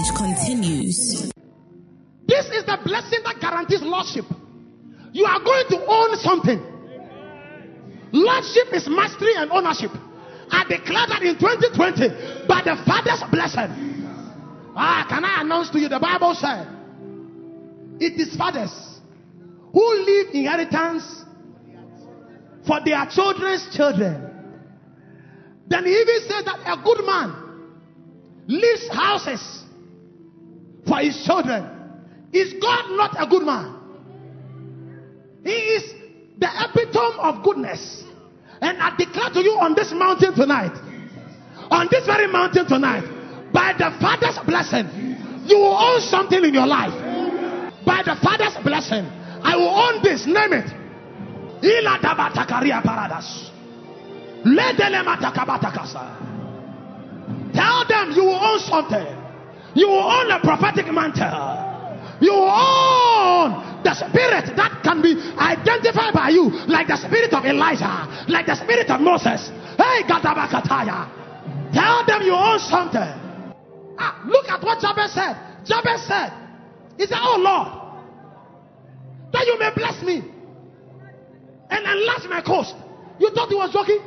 Message 0.04 0.16
continues. 0.18 1.32
This 2.26 2.46
is 2.46 2.64
the 2.64 2.78
blessing 2.84 3.20
that 3.24 3.40
guarantees 3.40 3.80
lordship. 3.80 4.26
You 5.12 5.24
are 5.24 5.40
going 5.40 5.64
to 5.70 5.86
own 5.86 6.16
something. 6.18 6.60
Lordship 8.12 8.72
is 8.74 8.86
mastery 8.86 9.32
and 9.36 9.50
ownership. 9.50 9.90
I 10.50 10.64
declare 10.64 11.06
that 11.08 11.22
in 11.22 11.38
2020 11.38 12.46
by 12.46 12.60
the 12.60 12.76
Father's 12.84 13.22
blessing. 13.30 14.04
Ah, 14.76 15.06
can 15.08 15.24
I 15.24 15.40
announce 15.40 15.70
to 15.70 15.78
you? 15.78 15.88
The 15.88 16.00
Bible 16.00 16.34
said 16.34 16.68
it 18.00 18.20
is 18.20 18.36
fathers 18.36 19.00
who 19.72 20.04
leave 20.04 20.34
inheritance 20.34 21.24
for 22.66 22.80
their 22.84 23.06
children's 23.06 23.74
children. 23.74 24.30
Then 25.66 25.86
he 25.86 25.92
even 25.92 26.20
said 26.28 26.44
that 26.44 26.60
a 26.66 26.82
good 26.82 27.06
man 27.06 27.34
leaves 28.46 28.88
houses 28.92 29.63
for 30.86 30.98
his 30.98 31.22
children. 31.24 31.64
Is 32.32 32.54
God 32.60 32.90
not 32.96 33.14
a 33.18 33.26
good 33.28 33.44
man? 33.44 33.74
He 35.44 35.50
is 35.50 35.94
the 36.38 36.48
epitome 36.48 37.18
of 37.20 37.44
goodness. 37.44 38.04
And 38.60 38.78
I 38.78 38.96
declare 38.96 39.30
to 39.30 39.40
you 39.40 39.52
on 39.60 39.74
this 39.74 39.92
mountain 39.92 40.34
tonight, 40.34 40.72
on 41.70 41.88
this 41.90 42.06
very 42.06 42.26
mountain 42.26 42.66
tonight, 42.66 43.04
by 43.52 43.72
the 43.76 43.96
Father's 44.00 44.38
blessing, 44.46 44.88
you 45.46 45.58
will 45.58 45.76
own 45.76 46.00
something 46.00 46.42
in 46.42 46.54
your 46.54 46.66
life. 46.66 46.94
By 47.84 48.02
the 48.02 48.16
Father's 48.22 48.56
blessing, 48.64 49.04
I 49.42 49.56
will 49.56 49.68
own 49.68 50.02
this. 50.02 50.26
Name 50.26 50.54
it. 50.54 50.68
Tell 57.54 57.86
them 57.86 58.12
you 58.12 58.24
will 58.24 58.34
own 58.34 58.58
something. 58.58 59.23
You 59.74 59.88
own 59.90 60.30
a 60.30 60.40
prophetic 60.40 60.86
mantle. 60.92 61.64
You 62.20 62.32
own 62.32 63.82
the 63.82 63.94
spirit 63.94 64.56
that 64.56 64.80
can 64.82 65.02
be 65.02 65.14
identified 65.36 66.14
by 66.14 66.30
you, 66.30 66.50
like 66.68 66.86
the 66.86 66.96
spirit 66.96 67.32
of 67.34 67.44
Elijah, 67.44 68.26
like 68.28 68.46
the 68.46 68.54
spirit 68.54 68.88
of 68.88 69.00
Moses. 69.00 69.50
Hey, 69.76 70.02
Gadabakataya. 70.06 71.72
Tell 71.74 72.06
them 72.06 72.22
you 72.22 72.32
own 72.32 72.58
something. 72.60 73.12
Ah, 73.98 74.22
look 74.26 74.48
at 74.48 74.62
what 74.62 74.80
Jabez 74.80 75.12
said. 75.12 75.36
Jabez 75.66 76.06
said, 76.06 76.32
He 76.96 77.06
said, 77.06 77.18
Oh 77.20 77.36
Lord, 77.38 78.02
that 79.32 79.46
you 79.46 79.58
may 79.58 79.70
bless 79.74 80.02
me 80.02 80.22
and 81.70 81.84
enlarge 81.84 82.28
my 82.30 82.42
coast. 82.46 82.74
You 83.18 83.30
thought 83.30 83.48
he 83.48 83.54
was 83.56 83.72
joking? 83.72 84.00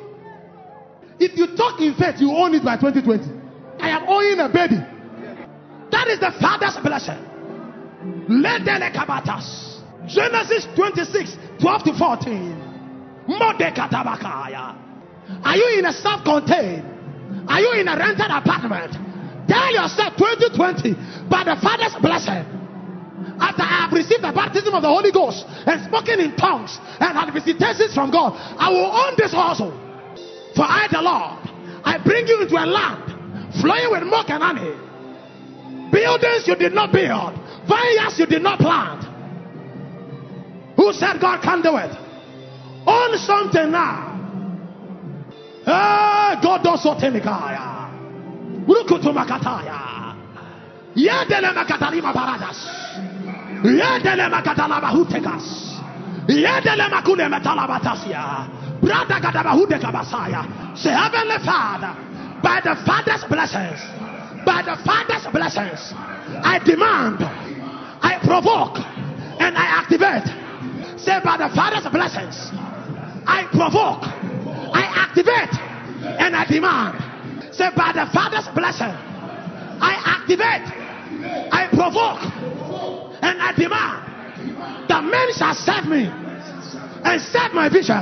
If 1.20 1.38
you 1.38 1.56
talk 1.58 1.80
in 1.82 1.94
faith, 1.96 2.16
you 2.20 2.32
own 2.32 2.54
it 2.56 2.64
by 2.64 2.78
2020. 2.78 3.24
I 3.80 3.90
am 3.90 4.04
owning 4.08 4.40
a 4.40 4.50
baby. 4.50 4.97
That 6.08 6.14
is 6.14 6.20
the 6.24 6.32
father's 6.40 6.80
blessing. 6.80 7.20
Let 8.32 8.64
them 8.64 8.80
kabatas. 8.96 9.84
Genesis 10.08 10.64
26, 10.74 11.36
12 11.60 11.84
to 11.84 11.94
14. 12.00 13.28
Modekatabakaya. 13.28 14.72
Are 15.44 15.56
you 15.58 15.80
in 15.80 15.86
a 15.86 15.92
self 15.92 16.24
contained? 16.24 16.88
Are 17.50 17.60
you 17.60 17.74
in 17.76 17.90
a 17.90 17.98
rented 18.00 18.32
apartment? 18.32 18.96
Tell 19.52 19.68
yourself 19.68 20.16
2020 20.16 20.96
by 21.28 21.44
the 21.44 21.60
Father's 21.60 22.00
blessing. 22.00 22.56
After 23.44 23.64
I 23.68 23.84
have 23.84 23.92
received 23.92 24.24
the 24.24 24.32
baptism 24.32 24.74
of 24.76 24.84
the 24.84 24.88
Holy 24.88 25.12
Ghost 25.12 25.44
and 25.68 25.84
spoken 25.92 26.22
in 26.24 26.38
tongues 26.38 26.80
and 27.04 27.20
had 27.20 27.34
visitations 27.36 27.94
from 27.94 28.12
God, 28.12 28.32
I 28.56 28.72
will 28.72 28.88
own 28.96 29.16
this 29.18 29.34
also. 29.36 29.76
For 30.56 30.64
I, 30.64 30.88
the 30.90 31.04
Lord, 31.04 31.52
I 31.84 32.00
bring 32.00 32.28
you 32.28 32.44
into 32.44 32.56
a 32.56 32.64
land 32.64 33.60
flowing 33.60 33.92
with 33.92 34.04
milk 34.08 34.30
and 34.30 34.42
honey. 34.42 34.87
Buildings 35.92 36.48
you 36.48 36.56
did 36.56 36.74
not 36.74 36.92
build, 36.92 37.34
vineyards 37.68 38.20
you 38.20 38.26
did 38.26 38.42
not 38.42 38.60
plant. 38.60 39.04
Who 40.78 40.94
said 40.94 41.20
God 41.20 41.42
can 41.42 41.62
do 41.62 41.78
it? 41.78 41.92
Own 42.86 43.18
something 43.18 43.72
now. 43.72 44.14
Hey, 45.66 46.40
God 46.42 46.64
does 46.64 46.84
so 46.84 46.94
telikaya. 46.96 47.92
Rukutu 48.66 49.12
makataya. 49.12 50.16
Yedele 50.96 51.52
makatalima 51.54 52.14
baradas. 52.14 52.60
Yedele 53.64 54.30
makatalaba 54.30 54.90
hutekas. 54.96 55.78
Yedele 56.28 56.88
makule 56.90 57.28
metalabatasia. 57.28 58.48
Brada 58.82 59.20
gadabahude 59.20 59.80
kabasaya. 59.80 60.78
Say, 60.78 60.92
Heavenly 60.92 61.40
Father, 61.44 61.96
by 62.42 62.62
the 62.64 62.76
Father's 62.86 63.24
blessings, 63.26 63.82
by 64.46 64.62
the 64.62 64.78
Father's 64.84 65.26
blessings, 65.32 65.94
I 65.96 66.60
demand, 66.64 67.18
I 67.22 68.20
provoke, 68.22 68.78
and 69.40 69.58
I 69.58 69.66
activate. 69.66 70.28
Say, 71.00 71.20
by 71.24 71.38
the 71.38 71.50
Father's 71.56 71.90
blessings, 71.92 72.52
I 73.26 73.48
provoke, 73.52 74.04
I 74.74 74.84
activate, 74.84 75.54
and 76.20 76.36
I 76.36 76.46
demand. 76.46 77.54
Say, 77.54 77.70
by 77.76 77.92
the 77.94 78.06
Father's 78.12 78.48
blessing, 78.54 78.94
I 79.80 79.94
activate, 80.04 80.68
I 81.52 81.68
provoke, 81.70 82.22
and 83.22 83.42
I 83.42 83.54
demand. 83.56 84.88
The 84.90 85.02
men 85.02 85.34
shall 85.34 85.56
serve 85.56 85.86
me 85.88 86.06
and 86.08 87.22
serve 87.22 87.54
my 87.54 87.70
vision. 87.70 87.96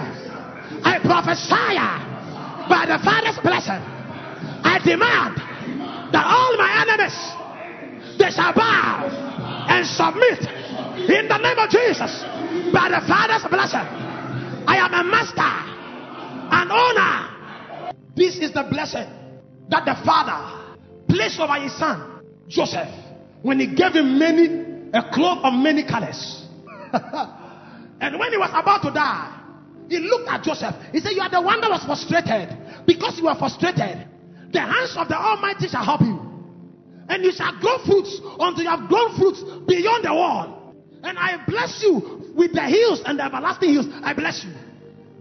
I 0.83 0.99
prophesy 0.99 1.75
by 2.69 2.85
the 2.87 2.99
Father's 3.03 3.39
blessing. 3.41 3.81
I 4.63 4.79
demand 4.83 5.44
that 6.11 6.25
all 6.25 6.57
my 6.57 6.85
enemies 6.85 7.15
they 8.17 8.31
shall 8.31 8.53
bow 8.53 9.07
and 9.69 9.85
submit 9.85 10.39
in 11.09 11.27
the 11.27 11.37
name 11.37 11.59
of 11.59 11.69
Jesus 11.69 12.23
by 12.73 12.89
the 12.89 13.01
Father's 13.07 13.43
blessing. 13.49 13.87
I 14.67 14.77
am 14.77 14.93
a 14.93 15.03
master, 15.03 15.53
an 16.51 16.71
owner. 16.71 17.93
This 18.15 18.37
is 18.37 18.53
the 18.53 18.63
blessing 18.63 19.07
that 19.69 19.85
the 19.85 19.95
Father 20.05 20.75
placed 21.07 21.39
over 21.39 21.53
his 21.55 21.77
son 21.77 22.21
Joseph 22.47 22.89
when 23.41 23.59
he 23.59 23.67
gave 23.67 23.93
him 23.93 24.17
many 24.17 24.65
a 24.93 25.11
cloth 25.11 25.43
of 25.43 25.53
many 25.53 25.85
colors. 25.85 26.45
and 27.99 28.17
when 28.17 28.31
he 28.31 28.37
was 28.37 28.49
about 28.53 28.81
to 28.83 28.91
die, 28.91 29.41
he 29.89 29.99
looked 29.99 30.29
at 30.29 30.43
Joseph. 30.43 30.75
He 30.91 30.99
said, 30.99 31.11
You 31.11 31.21
are 31.21 31.29
the 31.29 31.41
one 31.41 31.61
that 31.61 31.69
was 31.69 31.83
frustrated. 31.83 32.57
Because 32.87 33.19
you 33.19 33.27
are 33.27 33.37
frustrated, 33.37 34.07
the 34.55 34.61
hands 34.61 34.95
of 34.97 35.07
the 35.07 35.17
Almighty 35.17 35.67
shall 35.67 35.83
help 35.83 36.01
you. 36.01 36.19
And 37.07 37.23
you 37.23 37.31
shall 37.31 37.59
grow 37.59 37.77
fruits 37.85 38.19
until 38.39 38.63
you 38.63 38.69
have 38.69 38.89
grown 38.89 39.15
fruits 39.17 39.43
beyond 39.67 40.05
the 40.05 40.13
wall. 40.13 40.73
And 41.03 41.19
I 41.19 41.43
bless 41.45 41.83
you 41.83 42.33
with 42.35 42.53
the 42.53 42.63
hills 42.63 43.01
and 43.05 43.19
the 43.19 43.25
everlasting 43.25 43.73
hills. 43.73 43.85
I 44.03 44.13
bless 44.13 44.43
you. 44.43 44.51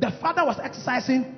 The 0.01 0.11
father 0.21 0.45
was 0.45 0.59
exercising 0.63 1.35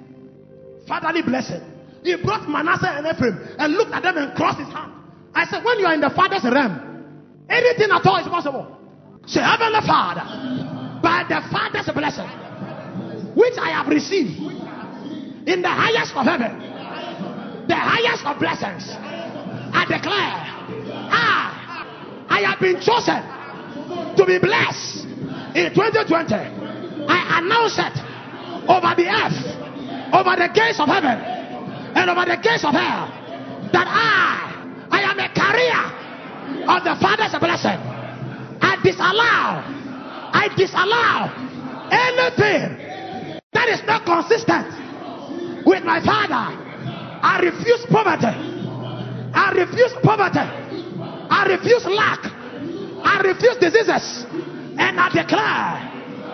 fatherly 0.87 1.23
blessing. 1.23 1.61
He 2.03 2.15
brought 2.23 2.49
Manasseh 2.49 2.87
and 2.89 3.07
Ephraim 3.07 3.57
and 3.59 3.73
looked 3.75 3.93
at 3.93 4.03
them 4.03 4.17
and 4.17 4.35
crossed 4.37 4.61
his 4.61 4.69
hand. 4.69 4.93
I 5.35 5.45
said, 5.47 5.65
When 5.65 5.79
you 5.79 5.87
are 5.87 5.95
in 5.95 6.01
the 6.01 6.11
father's 6.11 6.45
realm, 6.45 7.03
anything 7.51 7.91
at 7.91 8.07
all 8.07 8.19
is 8.19 8.29
possible. 8.29 8.79
Say, 9.27 9.41
Heavenly 9.41 9.81
Father, 9.85 10.23
by 11.03 11.27
the 11.29 11.43
Father's 11.51 11.91
blessing, 11.93 12.31
which 13.35 13.55
I 13.59 13.71
have 13.71 13.89
received 13.89 14.39
in 15.49 15.63
the 15.63 15.69
highest 15.69 16.15
of 16.15 16.25
heaven, 16.25 16.76
the 17.69 17.75
highest 17.75 18.25
of 18.25 18.39
blessings, 18.39 18.91
I 18.91 19.85
declare, 19.89 20.39
I, 21.11 22.27
I 22.29 22.41
have 22.43 22.61
been 22.61 22.81
chosen 22.81 23.23
to 24.17 24.25
be 24.25 24.39
blessed 24.39 25.05
in 25.57 25.75
2020. 25.75 26.35
I 27.09 27.39
announce 27.39 27.79
it 27.79 27.97
over 28.71 28.95
the 28.95 29.09
earth, 29.11 29.41
over 30.15 30.37
the 30.37 30.49
gates 30.55 30.81
of 30.81 30.89
heaven, 30.89 31.19
and 31.97 32.11
over 32.11 32.25
the 32.25 32.37
gates 32.37 32.65
of 32.65 32.75
hell, 32.75 33.11
that 33.73 33.87
I, 33.87 34.55
I 34.91 35.01
am 35.11 35.19
a 35.19 35.29
carrier 35.35 36.07
of 36.71 36.85
the 36.85 36.95
Father's 37.01 37.35
blessing. 37.39 37.79
I 38.63 38.79
disallow, 38.83 39.63
I 40.33 40.49
disallow 40.57 41.31
anything 41.91 42.87
that 43.53 43.69
is 43.69 43.83
not 43.87 44.05
consistent 44.05 44.67
with 45.67 45.85
my 45.85 46.01
Father. 46.05 46.66
I 47.27 47.41
refuse 47.43 47.85
poverty. 47.91 48.31
I 49.35 49.51
refuse 49.51 49.93
poverty. 50.01 50.47
I 51.29 51.45
refuse 51.59 51.85
lack. 51.87 52.23
I 53.03 53.21
refuse 53.27 53.57
diseases. 53.59 54.25
And 54.79 55.01
I 55.01 55.09
declare, 55.11 55.75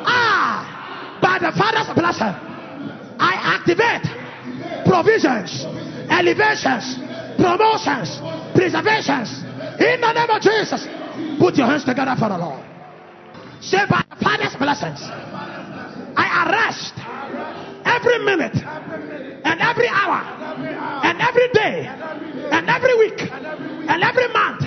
ah, 0.05 1.19
by 1.23 1.39
the 1.41 1.51
Father's 1.57 1.89
blessing, 1.97 2.37
I 3.19 3.57
activate 3.57 4.05
provisions, 4.85 5.65
elevations, 6.13 7.01
promotions, 7.41 8.21
preservations. 8.53 9.33
In 9.81 9.97
the 9.97 10.13
name 10.13 10.29
of 10.29 10.43
Jesus, 10.43 10.87
put 11.41 11.57
your 11.57 11.69
hands 11.73 11.85
together 11.85 12.15
for 12.19 12.29
the 12.29 12.37
Lord. 12.37 12.61
Say, 13.63 13.81
by 13.89 14.05
the 14.11 14.17
Father's 14.21 14.57
blessings, 14.57 15.01
I 15.01 16.27
arrest 16.45 17.02
every 17.97 18.19
minute. 18.25 18.57
And 19.45 19.61
every 19.61 19.89
hour. 19.89 20.21
And 21.05 21.21
every 21.21 21.49
day. 21.53 21.87
And 21.87 22.69
every 22.69 22.95
week. 22.99 23.21
And 23.31 24.03
every 24.03 24.29
month. 24.29 24.63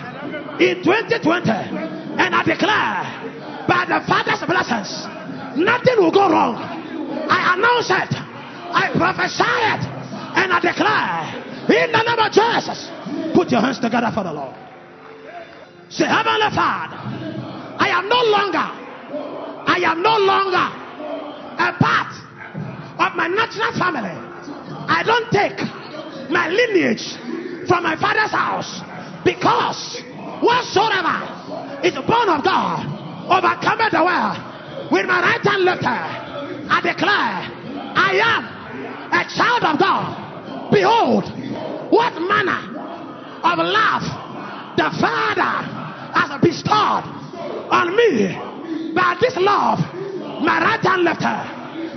In 0.62 0.84
2020. 0.84 1.50
And 2.16 2.36
I 2.36 2.44
declare, 2.44 3.36
by 3.68 3.86
the 3.86 4.00
Father's 4.08 4.40
blessings, 4.46 5.06
nothing 5.58 5.98
will 5.98 6.12
go 6.12 6.30
wrong. 6.30 6.56
I 6.56 7.56
announce 7.58 7.90
it, 7.90 8.12
I 8.14 8.92
prophesy 8.96 9.44
it, 9.44 9.84
and 10.38 10.54
I 10.54 10.60
declare, 10.62 11.46
in 11.66 11.92
the 11.92 12.02
name 12.04 12.20
of 12.20 12.32
Jesus, 12.32 12.90
put 13.34 13.52
your 13.52 13.62
hands 13.62 13.80
together 13.80 14.12
for 14.14 14.24
the 14.24 14.34
Lord. 14.34 14.56
Say, 15.90 16.06
Heavenly 16.06 16.50
Father, 16.54 16.98
I 17.78 17.90
am 17.90 18.08
no 18.08 18.22
longer, 18.32 18.68
I 19.68 19.80
am 19.84 20.02
no 20.02 20.18
longer 20.18 20.68
a 21.58 21.74
part 21.80 22.25
of 22.98 23.16
my 23.16 23.28
natural 23.28 23.72
family. 23.78 24.16
I 24.88 25.04
don't 25.04 25.30
take 25.32 25.60
my 26.30 26.50
lineage 26.50 27.16
from 27.68 27.84
my 27.84 27.96
father's 27.96 28.32
house 28.32 28.82
because 29.24 30.02
whatsoever 30.42 31.18
is 31.84 31.94
born 32.06 32.30
of 32.30 32.44
God 32.44 32.86
overcometh 33.30 33.92
the 33.92 34.04
world. 34.04 34.38
With 34.92 35.06
my 35.06 35.22
right 35.22 35.42
hand 35.42 35.64
lifted, 35.64 35.88
I 35.88 36.80
declare, 36.82 37.50
I 37.96 38.20
am 38.22 38.44
a 39.12 39.24
child 39.34 39.64
of 39.64 39.80
God. 39.80 40.72
Behold, 40.72 41.26
what 41.92 42.14
manner 42.22 42.62
of 43.44 43.58
love 43.60 44.04
the 44.78 44.90
Father 45.00 45.56
has 46.14 46.42
bestowed 46.42 47.06
on 47.72 47.96
me. 47.96 48.36
By 48.94 49.18
this 49.20 49.36
love, 49.38 49.80
my 50.42 50.60
right 50.62 50.80
hand 50.82 51.04
lifted, 51.04 51.26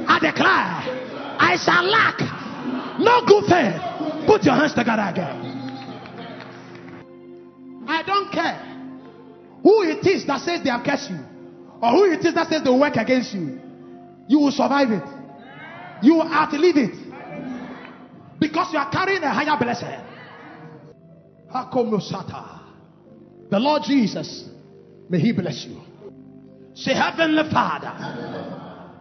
I 0.06 0.18
declare, 0.20 0.87
I 1.48 1.56
shall 1.56 1.82
lack 1.82 2.20
no 3.00 3.24
good 3.24 3.46
thing. 3.48 3.72
Put 4.26 4.44
your 4.44 4.54
hands 4.54 4.74
together 4.74 5.06
again. 5.08 5.46
I 7.88 8.02
don't 8.02 8.30
care 8.30 8.58
who 9.62 9.82
it 9.82 10.06
is 10.06 10.26
that 10.26 10.42
says 10.42 10.62
they 10.62 10.68
have 10.68 10.84
cursed 10.84 11.08
you, 11.08 11.20
or 11.80 11.90
who 11.92 12.12
it 12.12 12.22
is 12.22 12.34
that 12.34 12.48
says 12.48 12.62
they 12.62 12.70
work 12.70 12.96
against 12.96 13.32
you. 13.32 13.58
You 14.28 14.40
will 14.40 14.50
survive 14.52 14.90
it. 14.90 15.02
You 16.02 16.16
will 16.16 16.30
outlive 16.30 16.76
it. 16.76 16.94
Because 18.38 18.70
you 18.74 18.78
are 18.78 18.90
carrying 18.90 19.22
a 19.22 19.32
higher 19.32 19.56
blessing. 19.58 19.88
The 23.50 23.58
Lord 23.58 23.84
Jesus, 23.84 24.50
may 25.08 25.18
He 25.18 25.32
bless 25.32 25.64
you. 25.64 25.80
Say, 26.74 26.92
Heavenly 26.92 27.50
Father, 27.50 27.94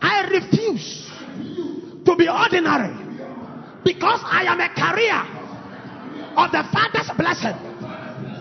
I 0.01 0.29
refuse 0.31 1.11
to 2.07 2.15
be 2.15 2.29
ordinary 2.29 2.95
because 3.83 4.21
I 4.23 4.47
am 4.47 4.63
a 4.63 4.71
carrier 4.71 5.19
of 6.39 6.47
the 6.55 6.63
Father's 6.71 7.11
blessing. 7.19 7.55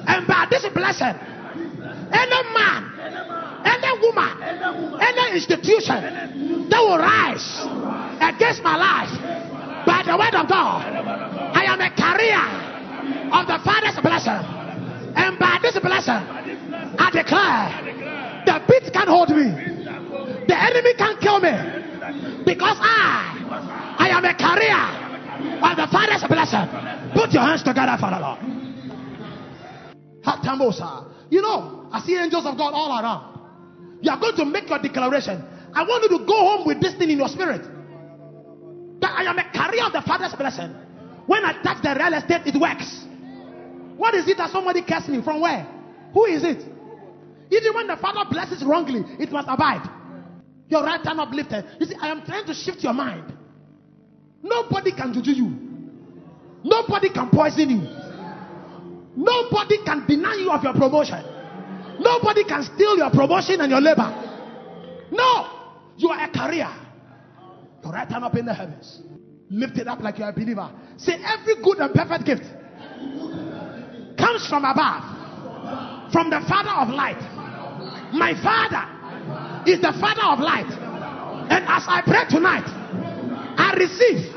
And 0.07 0.23
by 0.27 0.47
this 0.49 0.63
blessing, 0.71 1.19
any 2.15 2.41
man, 2.55 2.83
any 3.67 3.93
woman, 4.07 4.35
any 5.03 5.35
institution 5.35 6.71
that 6.71 6.79
will 6.79 6.99
rise 6.99 7.67
against 8.23 8.63
my 8.63 8.79
life 8.79 9.11
by 9.85 10.03
the 10.07 10.15
word 10.15 10.35
of 10.39 10.47
God. 10.49 10.87
I 10.87 11.65
am 11.67 11.81
a 11.81 11.91
carrier 11.91 12.47
of 13.35 13.51
the 13.51 13.59
Father's 13.67 13.99
blessing. 13.99 14.47
And 15.19 15.39
by 15.41 15.59
this 15.61 15.77
blessing, 15.81 16.23
I 17.03 17.11
declare 17.11 18.45
the 18.47 18.63
beat 18.69 18.93
can't 18.93 19.09
hold 19.09 19.31
me. 19.31 19.51
The 20.47 20.55
enemy 20.55 20.95
can't 20.95 21.21
kill 21.21 21.41
me. 21.41 21.96
Because 22.45 22.79
I, 22.81 23.97
I 23.99 24.09
am 24.11 24.25
a 24.25 24.35
carrier 24.35 24.85
of 25.59 25.77
the 25.77 25.87
Father's 25.91 26.23
blessing. 26.29 26.67
Put 27.15 27.33
your 27.33 27.43
hands 27.43 27.63
together 27.63 27.97
for 27.99 28.11
the 28.11 28.21
Lord. 28.21 28.41
Hatambosa. 30.23 31.13
You 31.31 31.43
know, 31.43 31.89
I 31.93 32.01
see 32.01 32.17
angels 32.17 32.47
of 32.47 32.57
God 32.57 32.73
all 32.75 32.99
around. 32.99 33.39
You 34.03 34.11
are 34.11 34.21
going 34.21 34.37
to 34.37 34.45
make 34.45 34.69
your 34.69 34.79
declaration. 34.79 35.43
I 35.75 35.83
want 35.83 36.05
you 36.05 36.19
to 36.19 36.25
go 36.25 36.37
home 36.37 36.67
with 36.67 36.81
this 36.81 36.95
thing 36.95 37.11
in 37.11 37.19
your 37.19 37.29
spirit. 37.29 37.63
That 39.01 39.13
I 39.13 39.25
am 39.25 39.39
a 39.39 39.51
carrier 39.53 39.85
of 39.85 39.93
the 39.93 40.03
Father's 40.03 40.35
blessing. 40.35 40.75
When 41.27 41.45
I 41.45 41.61
touch 41.63 41.83
the 41.83 41.95
real 41.99 42.15
estate, 42.15 42.47
it 42.47 42.61
works. 42.61 43.05
What 43.97 44.15
is 44.15 44.29
it 44.29 44.37
that 44.39 44.51
somebody 44.51 44.83
cursed 44.83 45.09
me? 45.09 45.23
From 45.23 45.41
where? 45.41 45.67
Who 46.13 46.25
is 46.27 46.45
it? 46.45 46.63
Even 47.51 47.75
when 47.75 47.87
the 47.87 47.97
Father 47.97 48.29
blesses 48.31 48.65
wrongly, 48.65 49.05
it 49.19 49.33
must 49.33 49.49
abide. 49.49 49.96
Your 50.69 50.83
right 50.83 51.05
hand 51.05 51.21
uplifted. 51.21 51.65
You 51.81 51.87
see, 51.87 51.95
I 52.01 52.09
am 52.09 52.25
trying 52.25 52.47
to 52.47 52.55
shift 52.55 52.83
your 52.83 52.93
mind. 52.93 53.33
Nobody 54.43 54.93
can 54.93 55.13
do 55.13 55.21
you. 55.31 55.67
Nobody 56.65 57.11
can 57.11 57.31
poison 57.31 57.71
you. 57.71 57.83
Nobody 59.17 59.79
can 59.85 60.07
deny 60.07 60.35
you 60.35 60.51
of 60.51 60.63
your 60.63 60.75
promotion. 60.75 61.25
Nobody 61.99 62.45
can 62.45 62.63
steal 62.65 62.97
your 62.97 63.11
promotion 63.11 63.61
and 63.61 63.71
your 63.71 63.81
labor. 63.81 64.11
No, 65.11 65.49
you 65.97 66.09
are 66.11 66.25
a 66.25 66.29
carrier. 66.31 66.71
Your 67.83 67.93
right 67.93 68.09
hand 68.09 68.25
up 68.25 68.35
in 68.37 68.47
the 68.47 68.55
heavens. 68.55 69.01
Lift 69.49 69.79
it 69.79 69.87
up 69.87 70.01
like 70.01 70.19
you're 70.19 70.29
a 70.29 70.33
believer. 70.33 70.71
Say, 70.97 71.15
every 71.25 71.63
good 71.63 71.79
and 71.79 71.95
perfect 71.95 72.25
gift 72.27 72.43
comes 74.19 74.47
from 74.49 74.65
above, 74.65 76.13
from 76.13 76.31
the 76.31 76.41
Father 76.49 76.71
of 76.71 76.89
light. 76.89 77.21
My 78.13 78.35
Father 78.43 78.96
is 79.69 79.81
the 79.81 79.93
Father 80.01 80.23
of 80.23 80.41
light. 80.41 80.71
And 81.51 81.65
as 81.69 81.85
I 81.87 82.03
pray 82.05 82.25
tonight, 82.29 82.67
I 82.67 83.75
receive 83.75 84.35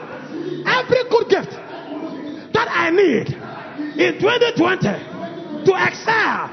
every 0.65 1.03
good 1.09 1.29
gift 1.29 1.51
that 2.53 2.67
I 2.69 2.89
need 2.89 3.27
in 3.97 4.19
2020 4.19 5.65
to 5.65 5.71
excel 5.87 6.49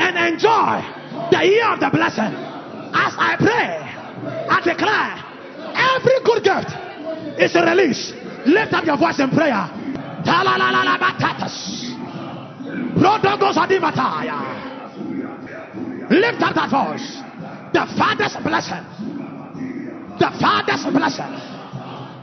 and 0.00 0.16
enjoy 0.16 0.82
the 1.30 1.44
year 1.46 1.68
of 1.72 1.80
the 1.80 1.90
blessing. 1.90 2.34
As 2.94 3.12
I 3.18 3.36
pray, 3.38 3.80
I 4.48 4.60
declare 4.62 5.24
every 5.74 6.20
good 6.24 6.44
gift 6.44 6.70
is 7.40 7.54
released. 7.54 8.14
Lift 8.46 8.72
up 8.72 8.84
your 8.84 8.96
voice 8.98 9.18
in 9.18 9.30
prayer. 9.30 9.68
Lift 16.10 16.42
up 16.42 16.54
that 16.54 16.70
voice. 16.70 17.23
The 17.74 17.86
Father's 17.98 18.36
blessing. 18.38 18.86
The 20.22 20.30
Father's 20.38 20.86
blessing. 20.94 21.32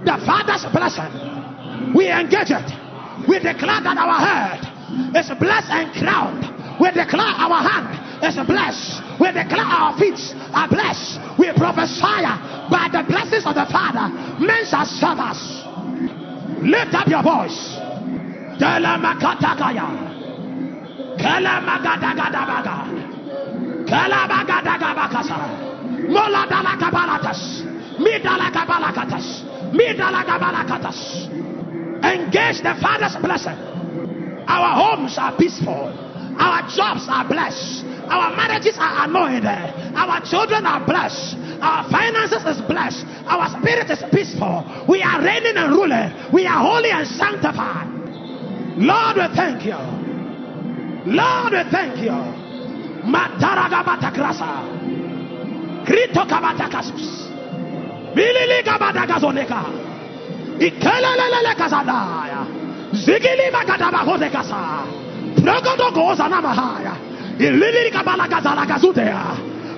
The 0.08 0.16
Father's 0.24 0.64
blessing. 0.72 1.94
We 1.94 2.08
engage 2.08 2.56
it. 2.56 2.72
We 3.28 3.36
declare 3.44 3.84
that 3.84 3.98
our 4.00 4.16
head 4.16 4.64
is 5.12 5.28
blessed 5.36 5.68
and 5.70 5.92
crowned. 5.92 6.48
We 6.80 6.88
declare 6.96 7.36
our 7.36 7.60
hand 7.68 8.24
is 8.24 8.40
blessed. 8.48 9.04
We 9.20 9.28
declare 9.36 9.68
our 9.68 9.92
feet 10.00 10.20
are 10.56 10.70
blessed. 10.72 11.20
We 11.38 11.52
prophesy 11.52 12.24
by 12.72 12.88
the 12.88 13.04
blessings 13.04 13.46
of 13.46 13.54
the 13.54 13.68
Father. 13.68 14.08
Men 14.40 14.64
shall 14.66 14.86
serve 14.88 15.20
us. 15.20 15.68
Lift 16.64 16.96
up 16.96 17.08
your 17.12 17.24
voice. 17.28 17.76
Engage 32.04 32.64
the 32.64 32.74
Father's 32.82 33.16
blessing. 33.22 33.58
Our 34.48 34.72
homes 34.76 35.18
are 35.18 35.36
peaceful. 35.38 35.92
Our 36.40 36.62
jobs 36.72 37.06
are 37.08 37.28
blessed. 37.28 37.86
Our 38.10 38.36
marriages 38.36 38.78
are 38.80 39.06
anointed. 39.06 39.46
Our 39.96 40.22
children 40.26 40.66
are 40.66 40.86
blessed. 40.86 41.38
Our 41.62 41.84
finances 41.90 42.44
is 42.48 42.62
blessed. 42.66 43.06
Our 43.28 43.50
spirit 43.60 43.90
is 43.90 44.04
peaceful. 44.12 44.66
We 44.88 45.04
are 45.04 45.22
reigning 45.22 45.58
and 45.58 45.72
ruling. 45.72 46.12
We 46.34 46.48
are 46.48 46.60
holy 46.60 46.92
and 46.92 47.08
sanctified. 47.08 47.88
Lord, 48.78 49.18
we 49.18 49.28
thank 49.36 49.66
you. 49.66 49.78
Lord, 51.06 51.54
we 51.54 51.64
thank 51.70 52.02
you. 52.02 52.41
Mataragabatakrasa. 53.04 54.50
Krito 55.86 56.26
kabatakasus. 56.26 57.30
Bilili 58.16 58.64
kabatagazoneka. 58.64 59.62
Ikelelelele 60.60 61.56
kazadaya. 61.58 62.46
Zigili 62.94 63.52
makadabagoze 63.52 64.30
kasa. 64.30 64.86
Progodogoza 65.36 66.30
namahaya. 66.30 66.94
Ilili 67.40 67.92
kabala 67.92 68.28
gazala 68.28 68.66
gazudea. 68.66 69.26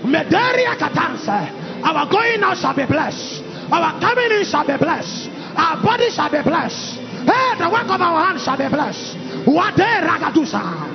Mederia 0.04 0.76
katanse. 0.76 1.64
Our 1.84 2.06
going 2.08 2.44
out 2.44 2.58
shall 2.58 2.74
be 2.74 2.86
blessed. 2.86 3.44
Our 3.72 4.00
coming 4.00 4.32
in 4.32 4.46
shall 4.46 4.66
be 4.66 4.78
blessed. 4.78 5.30
Our 5.56 5.82
body 5.82 6.10
shall 6.12 6.30
be 6.30 6.42
blessed. 6.42 7.00
Hey, 7.26 7.58
the 7.58 7.70
work 7.70 7.90
of 7.90 8.02
our 8.02 8.26
hands 8.26 8.44
shall 8.44 8.58
be 8.58 8.68
blessed. 8.68 9.16
Wade 9.48 10.04
ragadusa. 10.04 10.93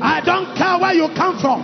I 0.00 0.20
don't 0.24 0.56
care 0.56 0.78
where 0.78 0.94
you 0.94 1.08
come 1.14 1.38
from. 1.38 1.62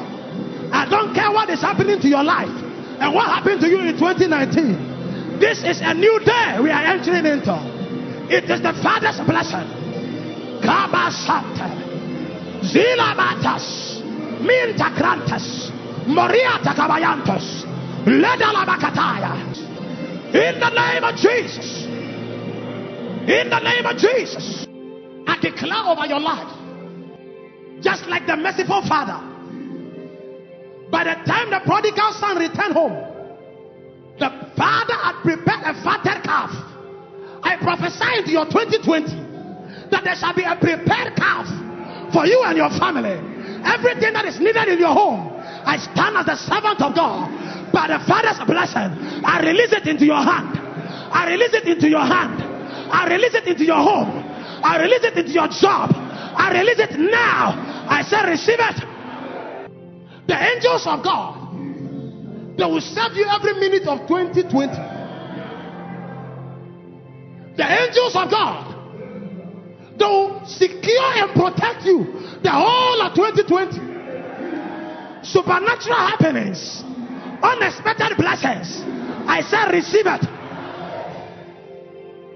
I 0.73 0.89
don't 0.89 1.15
care 1.15 1.31
what 1.31 1.51
is 1.51 1.61
happening 1.61 2.01
to 2.01 2.09
your 2.09 2.23
life 2.23 2.53
and 3.01 3.15
what 3.15 3.27
happened 3.27 3.61
to 3.63 3.69
you 3.69 3.81
in 3.81 3.99
2019. 3.99 5.39
This 5.41 5.65
is 5.65 5.81
a 5.83 5.95
new 5.95 6.21
day 6.21 6.61
we 6.63 6.71
are 6.71 6.85
entering 6.85 7.27
into. 7.27 7.57
It 8.29 8.45
is 8.45 8.61
the 8.63 8.73
Father's 8.83 9.19
blessing. 9.27 9.67
Kabasante. 10.63 11.69
Zilabatas. 12.63 13.99
Mintagrantes. 14.45 15.73
Moriata 16.07 16.75
Kabayantos. 16.77 17.65
Ledalabakataya. 18.05 19.33
In 20.35 20.61
the 20.61 20.71
name 20.71 21.05
of 21.05 21.17
Jesus. 21.17 21.85
In 23.27 23.51
the 23.51 23.59
name 23.59 23.87
of 23.87 23.97
Jesus. 23.97 24.67
I 25.27 25.39
declare 25.41 25.85
over 25.87 26.07
your 26.07 26.21
life. 26.21 26.60
Just 27.81 28.07
like 28.07 28.27
the 28.27 28.37
merciful 28.37 28.83
father. 28.87 29.19
By 30.91 31.05
the 31.05 31.15
time 31.25 31.51
the 31.51 31.61
prodigal 31.65 32.13
son 32.19 32.39
returned 32.39 32.75
home, 32.75 32.99
the 34.19 34.29
father 34.57 34.95
had 34.95 35.23
prepared 35.23 35.65
a 35.65 35.75
fatted 35.83 36.23
calf. 36.25 36.51
I 37.43 37.57
prophesy 37.57 38.31
your 38.33 38.45
2020 38.45 39.31
that 39.91 40.05
there 40.05 40.15
shall 40.17 40.35
be 40.35 40.43
a 40.43 40.57
prepared 40.57 41.17
calf 41.17 41.47
for 42.13 42.27
you 42.27 42.43
and 42.45 42.57
your 42.57 42.71
family. 42.77 43.17
Everything 43.65 44.13
that 44.13 44.25
is 44.27 44.41
needed 44.41 44.69
in 44.69 44.79
your 44.79 44.93
home, 44.93 45.31
I 45.65 45.79
stand 45.79 46.17
as 46.17 46.27
the 46.27 46.37
servant 46.37 46.81
of 46.83 46.95
God. 46.95 47.29
By 47.73 47.87
the 47.87 48.03
Father's 48.05 48.43
blessing, 48.45 49.25
I 49.25 49.41
release 49.41 49.73
it 49.73 49.87
into 49.87 50.05
your 50.05 50.21
hand. 50.21 50.59
I 51.13 51.31
release 51.31 51.55
it 51.55 51.65
into 51.65 51.89
your 51.89 52.05
hand. 52.05 52.43
I 52.91 53.07
release 53.09 53.35
it 53.35 53.47
into 53.47 53.65
your 53.65 53.77
home. 53.79 54.11
I 54.63 54.83
release 54.83 55.05
it 55.05 55.17
into 55.17 55.31
your 55.31 55.49
job. 55.49 55.91
I 56.37 56.53
release 56.53 56.79
it 56.79 56.99
now. 56.99 57.87
I 57.89 58.03
say, 58.03 58.23
receive 58.29 58.59
it. 58.61 58.85
The 60.27 60.37
angels 60.37 60.87
of 60.87 61.03
God, 61.03 61.51
they 62.57 62.65
will 62.65 62.81
serve 62.81 63.15
you 63.15 63.27
every 63.29 63.55
minute 63.55 63.87
of 63.89 64.07
2020. 64.07 64.73
The 67.57 67.67
angels 67.67 68.15
of 68.17 68.31
God, 68.31 68.75
they 69.99 70.05
will 70.05 70.41
secure 70.47 71.13
and 71.17 71.33
protect 71.35 71.85
you 71.85 72.05
the 72.43 72.51
whole 72.51 73.03
of 73.03 73.15
2020. 73.15 73.91
Supernatural 75.23 75.97
happenings, 75.97 76.83
unexpected 77.43 78.17
blessings. 78.17 78.83
I 79.27 79.43
say, 79.43 79.77
receive 79.77 80.07
it. 80.07 80.25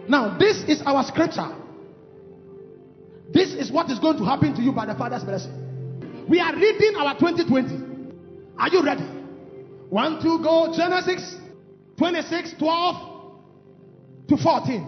Now, 0.08 0.36
this 0.38 0.64
is 0.64 0.82
our 0.84 1.02
scripture. 1.04 1.63
Is 3.54 3.70
what 3.70 3.90
is 3.90 3.98
going 3.98 4.18
to 4.18 4.24
happen 4.24 4.54
to 4.54 4.62
you 4.62 4.72
by 4.72 4.86
the 4.86 4.94
Father's 4.94 5.24
blessing. 5.24 6.26
We 6.28 6.40
are 6.40 6.54
reading 6.54 6.94
our 6.96 7.18
2020. 7.18 7.94
Are 8.58 8.68
you 8.68 8.82
ready? 8.84 9.04
One, 9.90 10.20
two, 10.22 10.42
go. 10.42 10.72
Genesis 10.76 11.36
26, 11.98 12.54
12 12.58 13.32
to 14.28 14.36
14. 14.36 14.80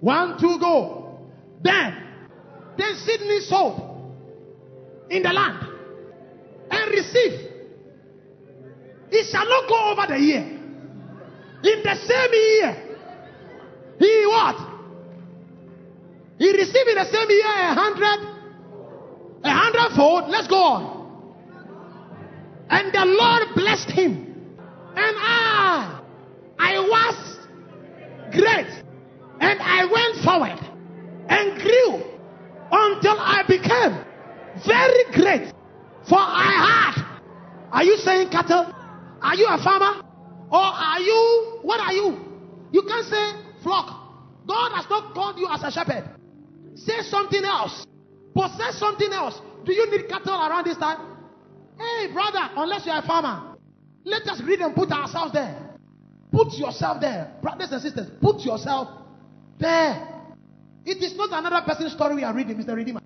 One, 0.00 0.38
two, 0.40 0.58
go. 0.58 1.18
Then, 1.62 1.96
then 2.76 2.94
Sydney 2.96 3.40
sowed 3.40 3.86
in 5.10 5.22
the 5.22 5.32
land 5.32 5.66
and 6.70 6.90
received 6.90 7.50
It 9.10 9.26
shall 9.30 9.46
not 9.46 9.68
go 9.68 9.90
over 9.90 10.06
the 10.12 10.18
year. 10.20 10.42
In 11.62 11.82
the 11.82 11.94
same 11.94 12.32
year, 12.32 12.96
he 13.98 14.26
what? 14.26 14.69
He 16.40 16.50
received 16.50 16.88
in 16.88 16.94
the 16.94 17.04
same 17.04 17.28
year 17.28 17.44
a 17.44 17.74
hundred, 17.74 18.18
a 19.44 19.50
hundredfold. 19.50 20.30
Let's 20.30 20.48
go 20.48 20.56
on. 20.56 21.00
And 22.70 22.90
the 22.90 23.04
Lord 23.04 23.54
blessed 23.54 23.90
him. 23.90 24.56
And 24.96 25.16
I, 25.20 26.00
I 26.58 26.78
was 26.78 27.36
great. 28.32 28.72
And 29.40 29.60
I 29.60 29.84
went 29.84 30.24
forward 30.24 30.58
and 31.28 31.60
grew 31.60 32.08
until 32.72 33.20
I 33.20 33.42
became 33.46 34.02
very 34.66 35.12
great. 35.12 35.52
For 36.08 36.16
I 36.18 36.94
had. 36.96 37.04
Are 37.70 37.84
you 37.84 37.98
saying 37.98 38.30
cattle? 38.30 38.72
Are 39.20 39.34
you 39.34 39.46
a 39.46 39.62
farmer? 39.62 40.02
Or 40.50 40.58
are 40.58 41.00
you, 41.00 41.58
what 41.60 41.80
are 41.80 41.92
you? 41.92 42.18
You 42.72 42.80
can't 42.88 43.06
say 43.06 43.32
flock. 43.62 43.94
God 44.46 44.72
has 44.74 44.88
not 44.88 45.12
called 45.12 45.38
you 45.38 45.46
as 45.50 45.62
a 45.62 45.70
shepherd. 45.70 46.16
Say 46.84 47.02
something 47.02 47.44
else. 47.44 47.84
Possess 48.34 48.78
something 48.78 49.12
else. 49.12 49.40
Do 49.64 49.72
you 49.72 49.90
need 49.90 50.08
cattle 50.08 50.34
around 50.34 50.64
this 50.64 50.76
time? 50.76 51.16
Hey, 51.78 52.12
brother, 52.12 52.50
unless 52.56 52.86
you're 52.86 52.96
a 52.96 53.02
farmer, 53.02 53.56
let 54.04 54.26
us 54.26 54.40
read 54.44 54.60
and 54.60 54.74
put 54.74 54.90
ourselves 54.90 55.32
there. 55.32 55.56
Put 56.32 56.52
yourself 56.54 57.00
there. 57.00 57.32
Brothers 57.42 57.72
and 57.72 57.82
sisters, 57.82 58.08
put 58.20 58.40
yourself 58.40 58.88
there. 59.58 60.06
It 60.84 61.02
is 61.02 61.16
not 61.16 61.30
another 61.32 61.64
person's 61.66 61.92
story 61.92 62.16
we 62.16 62.24
are 62.24 62.34
reading, 62.34 62.56
Mr. 62.56 62.74
Redeemer. 62.74 63.00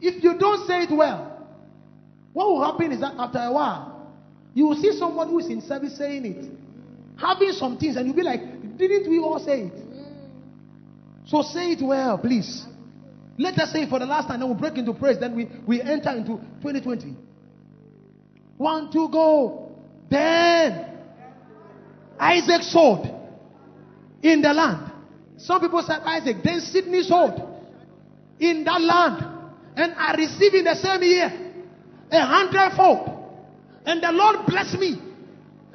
If 0.00 0.22
you 0.22 0.38
don't 0.38 0.66
say 0.66 0.84
it 0.84 0.90
well, 0.90 1.46
what 2.32 2.48
will 2.48 2.64
happen 2.64 2.92
is 2.92 3.00
that 3.00 3.14
after 3.18 3.38
a 3.38 3.52
while, 3.52 4.14
you 4.54 4.66
will 4.66 4.76
see 4.76 4.96
someone 4.98 5.28
who 5.28 5.38
is 5.40 5.46
in 5.46 5.60
service 5.60 5.96
saying 5.98 6.24
it, 6.24 6.50
having 7.20 7.52
some 7.52 7.76
things, 7.76 7.96
and 7.96 8.06
you'll 8.06 8.16
be 8.16 8.22
like, 8.22 8.40
didn't 8.78 9.10
we 9.10 9.18
all 9.18 9.38
say 9.38 9.62
it? 9.62 9.72
So 11.26 11.42
say 11.42 11.72
it 11.72 11.82
well, 11.82 12.18
please. 12.18 12.66
Let 13.40 13.58
us 13.58 13.72
say 13.72 13.88
for 13.88 13.98
the 13.98 14.04
last 14.04 14.28
time, 14.28 14.40
then 14.40 14.50
we'll 14.50 14.58
break 14.58 14.76
into 14.76 14.92
praise, 14.92 15.18
then 15.18 15.34
we, 15.34 15.48
we 15.66 15.80
enter 15.80 16.10
into 16.10 16.36
2020. 16.60 17.16
One, 18.58 18.92
two, 18.92 19.08
go. 19.08 19.72
Then 20.10 20.98
Isaac 22.18 22.62
sold 22.64 23.06
in 24.22 24.42
the 24.42 24.52
land. 24.52 24.92
Some 25.38 25.62
people 25.62 25.82
said 25.82 26.00
Isaac. 26.04 26.36
Then 26.44 26.60
Sydney 26.60 27.02
sold 27.02 27.40
in 28.38 28.62
that 28.64 28.78
land. 28.82 29.24
And 29.74 29.94
I 29.96 30.12
received 30.16 30.56
in 30.56 30.64
the 30.64 30.74
same 30.74 31.02
year 31.02 31.52
a 32.12 32.20
hundredfold. 32.20 33.08
And 33.86 34.02
the 34.02 34.12
Lord 34.12 34.44
blessed 34.48 34.78
me. 34.78 35.00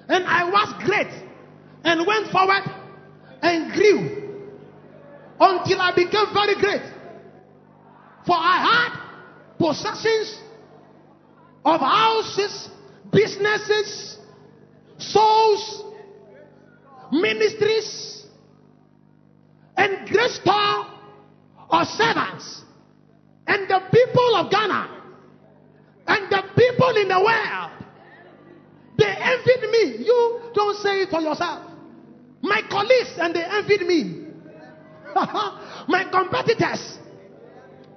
And 0.07 0.23
I 0.23 0.43
was 0.43 0.83
great. 0.85 1.09
And 1.83 2.05
went 2.05 2.31
forward 2.31 2.61
and 3.41 3.73
grew 3.73 4.43
until 5.39 5.81
I 5.81 5.93
became 5.95 6.27
very 6.31 6.55
great. 6.61 6.94
For 8.25 8.35
I 8.35 8.57
had 8.65 9.57
possessions 9.59 10.39
of 11.63 11.79
houses, 11.79 12.69
businesses, 13.11 14.17
souls, 14.97 15.83
ministries, 17.11 18.25
and 19.77 20.07
great 20.07 20.31
store 20.31 20.85
of 21.69 21.87
servants. 21.87 22.61
And 23.47 23.69
the 23.69 23.79
people 23.91 24.35
of 24.35 24.49
Ghana 24.49 24.89
and 26.07 26.31
the 26.31 26.43
people 26.55 26.95
in 26.97 27.07
the 27.07 27.19
world, 27.19 27.71
they 28.97 29.05
envied 29.05 29.69
me. 29.69 30.05
You 30.05 30.51
don't 30.53 30.77
say 30.77 31.01
it 31.03 31.09
for 31.09 31.21
yourself. 31.21 31.61
My 32.41 32.61
colleagues 32.69 33.13
and 33.17 33.35
they 33.35 33.43
envied 33.43 33.81
me. 33.81 34.21
my 35.87 36.07
competitors 36.11 36.97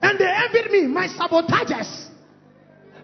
and 0.02 0.18
they 0.18 0.28
envied 0.28 0.70
me. 0.70 0.86
My 0.86 1.06
sabotagers. 1.06 2.08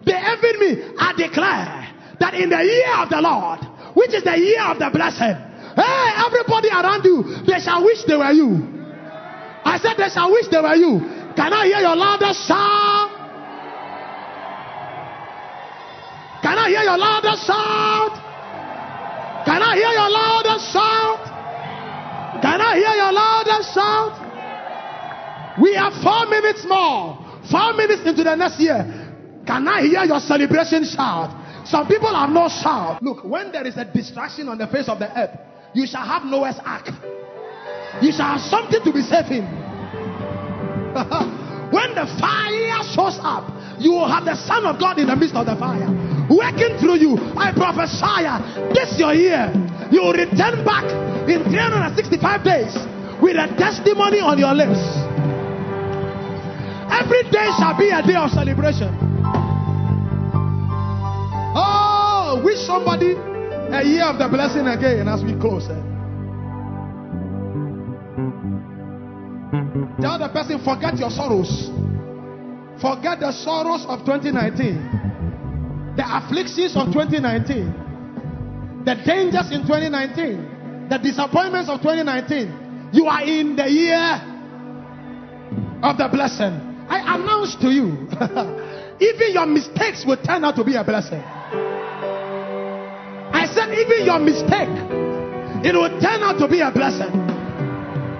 They 0.05 0.13
envied 0.15 0.59
me. 0.59 0.95
I 0.99 1.13
declare 1.17 1.93
that 2.19 2.33
in 2.35 2.49
the 2.49 2.61
year 2.63 2.93
of 3.01 3.09
the 3.09 3.21
Lord, 3.21 3.59
which 3.95 4.13
is 4.13 4.23
the 4.23 4.37
year 4.37 4.61
of 4.63 4.79
the 4.79 4.89
blessing, 4.93 5.35
hey, 5.75 6.07
everybody 6.23 6.69
around 6.69 7.03
you, 7.03 7.43
they 7.45 7.59
shall 7.59 7.83
wish 7.83 8.03
they 8.05 8.15
were 8.15 8.31
you. 8.31 8.75
I 9.65 9.79
said 9.81 9.97
they 9.97 10.09
shall 10.09 10.31
wish 10.31 10.47
they 10.47 10.61
were 10.61 10.75
you. 10.75 10.99
Can 11.35 11.51
I 11.51 11.65
hear 11.65 11.79
your 11.79 11.95
loudest 11.95 12.47
shout? 12.47 13.11
Can 16.43 16.57
I 16.57 16.69
hear 16.69 16.83
your 16.83 16.97
loudest 16.97 17.47
shout? 17.47 18.13
Can 19.45 19.61
I 19.61 19.75
hear 19.75 19.91
your 19.91 20.09
loudest 20.09 20.71
shout? 20.71 21.21
Can 22.41 22.61
I 22.61 22.75
hear 22.77 22.95
your 22.95 23.11
loudest 23.11 23.73
shout? 23.73 24.34
We 25.61 25.73
have 25.75 25.93
four 26.03 26.25
minutes 26.27 26.65
more. 26.67 27.17
Four 27.49 27.73
minutes 27.73 28.01
into 28.05 28.23
the 28.23 28.35
next 28.35 28.59
year. 28.59 28.83
Can 29.45 29.67
I 29.67 29.81
hear 29.81 30.03
your 30.03 30.19
celebration 30.19 30.83
shout? 30.83 31.29
Some 31.67 31.87
people 31.87 32.13
have 32.13 32.29
no 32.29 32.49
shout. 32.49 33.01
Look, 33.01 33.23
when 33.23 33.51
there 33.51 33.65
is 33.65 33.77
a 33.77 33.85
distraction 33.85 34.49
on 34.49 34.57
the 34.57 34.67
face 34.67 34.89
of 34.89 34.99
the 34.99 35.09
earth, 35.17 35.37
you 35.73 35.87
shall 35.87 36.05
have 36.05 36.23
Noah's 36.25 36.59
ark. 36.63 36.89
You 38.01 38.11
shall 38.11 38.37
have 38.37 38.41
something 38.41 38.81
to 38.83 38.91
be 38.91 39.01
safe 39.01 39.31
in. 39.31 39.45
when 41.71 41.95
the 41.95 42.07
fire 42.19 42.83
shows 42.93 43.19
up, 43.21 43.51
you 43.79 43.91
will 43.91 44.07
have 44.07 44.25
the 44.25 44.35
Son 44.35 44.65
of 44.65 44.79
God 44.79 44.99
in 44.99 45.07
the 45.07 45.15
midst 45.15 45.35
of 45.35 45.45
the 45.45 45.55
fire, 45.55 45.87
working 46.29 46.77
through 46.79 46.97
you. 46.97 47.17
I 47.37 47.51
prophesy 47.53 48.25
this 48.73 48.97
your 48.97 49.13
year. 49.13 49.51
You 49.91 50.01
will 50.01 50.13
return 50.13 50.65
back 50.65 50.85
in 51.29 51.43
365 51.43 52.43
days 52.43 52.73
with 53.21 53.37
a 53.37 53.47
testimony 53.57 54.19
on 54.19 54.39
your 54.39 54.53
lips. 54.53 55.04
Every 56.99 57.23
day 57.29 57.49
shall 57.57 57.77
be 57.77 57.89
a 57.89 58.01
day 58.01 58.15
of 58.15 58.31
celebration. 58.31 58.95
Oh, 61.57 62.41
wish 62.43 62.59
somebody 62.65 63.11
a 63.13 63.83
year 63.83 64.05
of 64.05 64.17
the 64.17 64.27
blessing 64.29 64.67
again 64.67 65.07
as 65.07 65.23
we 65.23 65.33
close. 65.39 65.67
eh? 65.69 65.81
Tell 70.01 70.19
the 70.19 70.29
person, 70.31 70.59
forget 70.63 70.97
your 70.97 71.09
sorrows. 71.09 71.69
Forget 72.81 73.19
the 73.19 73.31
sorrows 73.31 73.85
of 73.87 73.99
2019, 74.05 75.95
the 75.95 76.03
afflictions 76.05 76.75
of 76.75 76.87
2019, 76.87 78.83
the 78.85 78.95
dangers 79.05 79.51
in 79.51 79.61
2019, 79.63 80.87
the 80.89 80.97
disappointments 80.97 81.69
of 81.69 81.79
2019. 81.81 82.89
You 82.93 83.07
are 83.07 83.23
in 83.23 83.55
the 83.55 83.69
year 83.69 84.21
of 85.83 85.97
the 85.97 86.07
blessing. 86.11 86.64
I 86.87 87.15
announce 87.15 87.55
to 87.57 87.69
you, 87.71 88.07
even 88.99 89.33
your 89.33 89.45
mistakes 89.45 90.05
will 90.05 90.21
turn 90.21 90.45
out 90.45 90.55
to 90.57 90.63
be 90.63 90.75
a 90.75 90.83
blessing. 90.83 91.21
I 93.33 93.47
said, 93.53 93.73
even 93.73 94.05
your 94.05 94.19
mistake, 94.19 94.69
it 95.65 95.73
will 95.73 95.89
turn 95.99 96.21
out 96.21 96.37
to 96.39 96.47
be 96.47 96.61
a 96.61 96.71
blessing. 96.71 97.09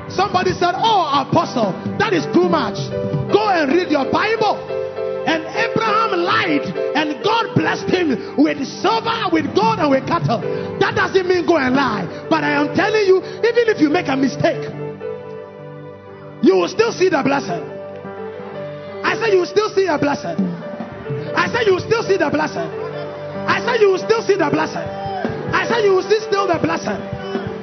Somebody 0.10 0.54
said, 0.54 0.74
Oh, 0.78 1.26
apostle, 1.28 1.74
that 1.98 2.14
is 2.14 2.26
too 2.34 2.50
much. 2.50 2.78
Go 3.34 3.50
and 3.50 3.72
read 3.72 3.90
your 3.90 4.10
Bible. 4.12 4.58
And 5.28 5.42
Abraham 5.44 6.22
lied, 6.22 6.62
and 6.96 7.24
God 7.24 7.56
blessed 7.56 7.90
him 7.90 8.38
with 8.38 8.62
silver, 8.66 9.30
with 9.32 9.54
gold, 9.56 9.80
and 9.80 9.90
with 9.90 10.06
cattle. 10.08 10.40
That 10.80 10.94
doesn't 10.94 11.28
mean 11.28 11.46
go 11.46 11.58
and 11.58 11.76
lie. 11.76 12.06
But 12.30 12.44
I 12.44 12.62
am 12.62 12.76
telling 12.76 13.06
you, 13.06 13.18
even 13.18 13.66
if 13.74 13.82
you 13.82 13.90
make 13.90 14.08
a 14.08 14.16
mistake, 14.16 14.62
you 16.44 16.56
will 16.56 16.70
still 16.70 16.92
see 16.92 17.10
the 17.10 17.22
blessing. 17.24 17.75
I 19.06 19.14
said, 19.22 19.30
You 19.32 19.40
will 19.40 19.46
still 19.46 19.70
see 19.70 19.86
the 19.86 19.98
blessing. 20.02 20.34
I 21.38 21.46
said, 21.54 21.68
You 21.70 21.74
will 21.78 21.86
still 21.86 22.02
see 22.02 22.18
the 22.18 22.30
blessing. 22.30 22.66
I 23.46 23.62
said, 23.62 23.80
You 23.80 23.94
will 23.94 24.02
still 24.02 24.22
see 24.26 24.36
the 24.36 24.50
blessing. 24.50 24.82
I 25.54 25.64
said, 25.70 25.86
You 25.86 25.94
will 25.94 26.04
see 26.10 26.20
still 26.26 26.48
the 26.50 26.58
blessing. 26.58 26.98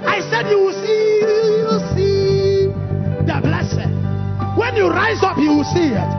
I 0.06 0.22
said, 0.30 0.46
You 0.46 0.58
will 0.62 0.76
see, 0.78 1.02
you 1.18 1.66
will 1.66 1.84
see 1.98 2.70
the 3.26 3.38
blessing. 3.42 3.90
When 4.54 4.76
you 4.76 4.86
rise 4.88 5.22
up, 5.26 5.36
you 5.38 5.50
will 5.50 5.66
see 5.74 5.90
it. 5.90 6.10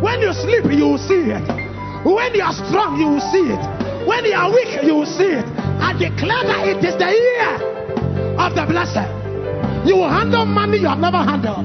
When 0.00 0.20
you 0.24 0.32
sleep, 0.32 0.64
you 0.72 0.96
will 0.96 1.02
see 1.04 1.28
it. 1.28 1.44
When 2.04 2.32
you 2.34 2.42
are 2.42 2.56
strong, 2.56 2.96
you 2.96 3.08
will 3.12 3.26
see 3.28 3.52
it. 3.52 3.62
When 4.08 4.24
you 4.24 4.32
are 4.32 4.48
weak, 4.48 4.80
you 4.82 4.94
will 4.94 5.06
see 5.06 5.36
it. 5.36 5.44
I 5.84 5.92
declare 5.92 6.44
that 6.48 6.64
it 6.68 6.80
is 6.80 6.96
the 6.96 7.12
year 7.12 7.52
of 8.40 8.56
the 8.56 8.64
blessing. 8.64 9.19
You 9.86 9.96
will 9.96 10.10
handle 10.10 10.44
money 10.44 10.78
you 10.78 10.88
have 10.88 10.98
never 10.98 11.18
handled, 11.18 11.64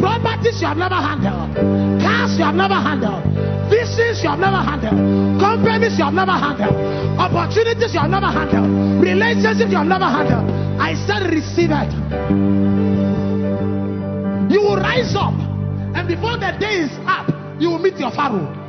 properties 0.00 0.60
you 0.60 0.66
have 0.66 0.76
never 0.76 0.96
handled, 0.96 1.54
cars 2.02 2.36
you 2.36 2.44
have 2.44 2.54
never 2.54 2.74
handled, 2.74 3.22
visions 3.70 4.22
you 4.22 4.28
have 4.28 4.38
never 4.38 4.58
handled, 4.58 5.40
companies 5.40 5.96
you 5.96 6.04
have 6.04 6.14
never 6.14 6.32
handled, 6.32 6.74
opportunities 7.18 7.94
you 7.94 8.00
have 8.00 8.10
never 8.10 8.26
handled, 8.26 9.02
relationships 9.02 9.70
you 9.70 9.78
have 9.78 9.86
never 9.86 10.04
handled. 10.04 10.50
I 10.80 10.94
said, 11.06 11.30
receive 11.30 11.70
it. 11.70 11.90
You 14.50 14.60
will 14.60 14.76
rise 14.76 15.14
up, 15.14 15.34
and 15.94 16.08
before 16.08 16.36
the 16.36 16.56
day 16.58 16.82
is 16.84 16.92
up, 17.06 17.30
you 17.60 17.70
will 17.70 17.78
meet 17.78 17.96
your 17.96 18.10
Pharaoh. 18.10 18.63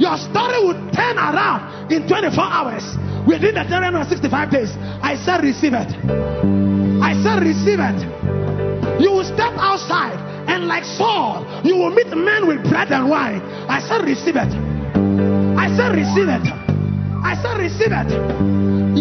Your 0.00 0.16
story 0.16 0.58
will 0.64 0.80
turn 0.96 1.20
around 1.20 1.92
in 1.92 2.08
24 2.08 2.32
hours. 2.40 2.84
within 3.26 3.54
the 3.54 3.64
365 3.68 4.50
days. 4.50 4.72
I 5.04 5.16
said, 5.16 5.44
receive 5.44 5.74
it. 5.74 5.90
I 7.04 7.12
said, 7.22 7.44
receive 7.44 7.80
it. 7.80 7.98
You 9.00 9.12
will 9.12 9.24
step 9.24 9.52
outside, 9.60 10.16
and 10.48 10.66
like 10.66 10.84
Saul, 10.84 11.44
you 11.64 11.76
will 11.76 11.90
meet 11.92 12.08
men 12.08 12.48
with 12.48 12.64
bread 12.68 12.90
and 12.92 13.08
wine. 13.08 13.40
I 13.68 13.80
said, 13.80 14.02
receive 14.04 14.36
it. 14.36 14.50
I 15.56 15.68
said, 15.76 15.92
receive 15.92 16.28
it. 16.28 16.46
I 17.22 17.36
said, 17.42 17.60
receive 17.60 17.92
it. 17.92 18.10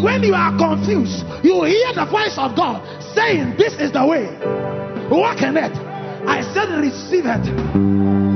When 0.03 0.23
you 0.23 0.33
are 0.35 0.55
confused, 0.57 1.25
you 1.43 1.63
hear 1.63 1.93
the 1.93 2.05
voice 2.05 2.37
of 2.37 2.55
God 2.55 2.83
saying, 3.15 3.55
This 3.57 3.73
is 3.79 3.91
the 3.91 4.05
way. 4.05 4.27
Walk 5.09 5.41
in 5.41 5.57
it. 5.57 5.71
I 6.27 6.41
said, 6.53 6.69
receive 6.79 7.25
it. 7.25 7.43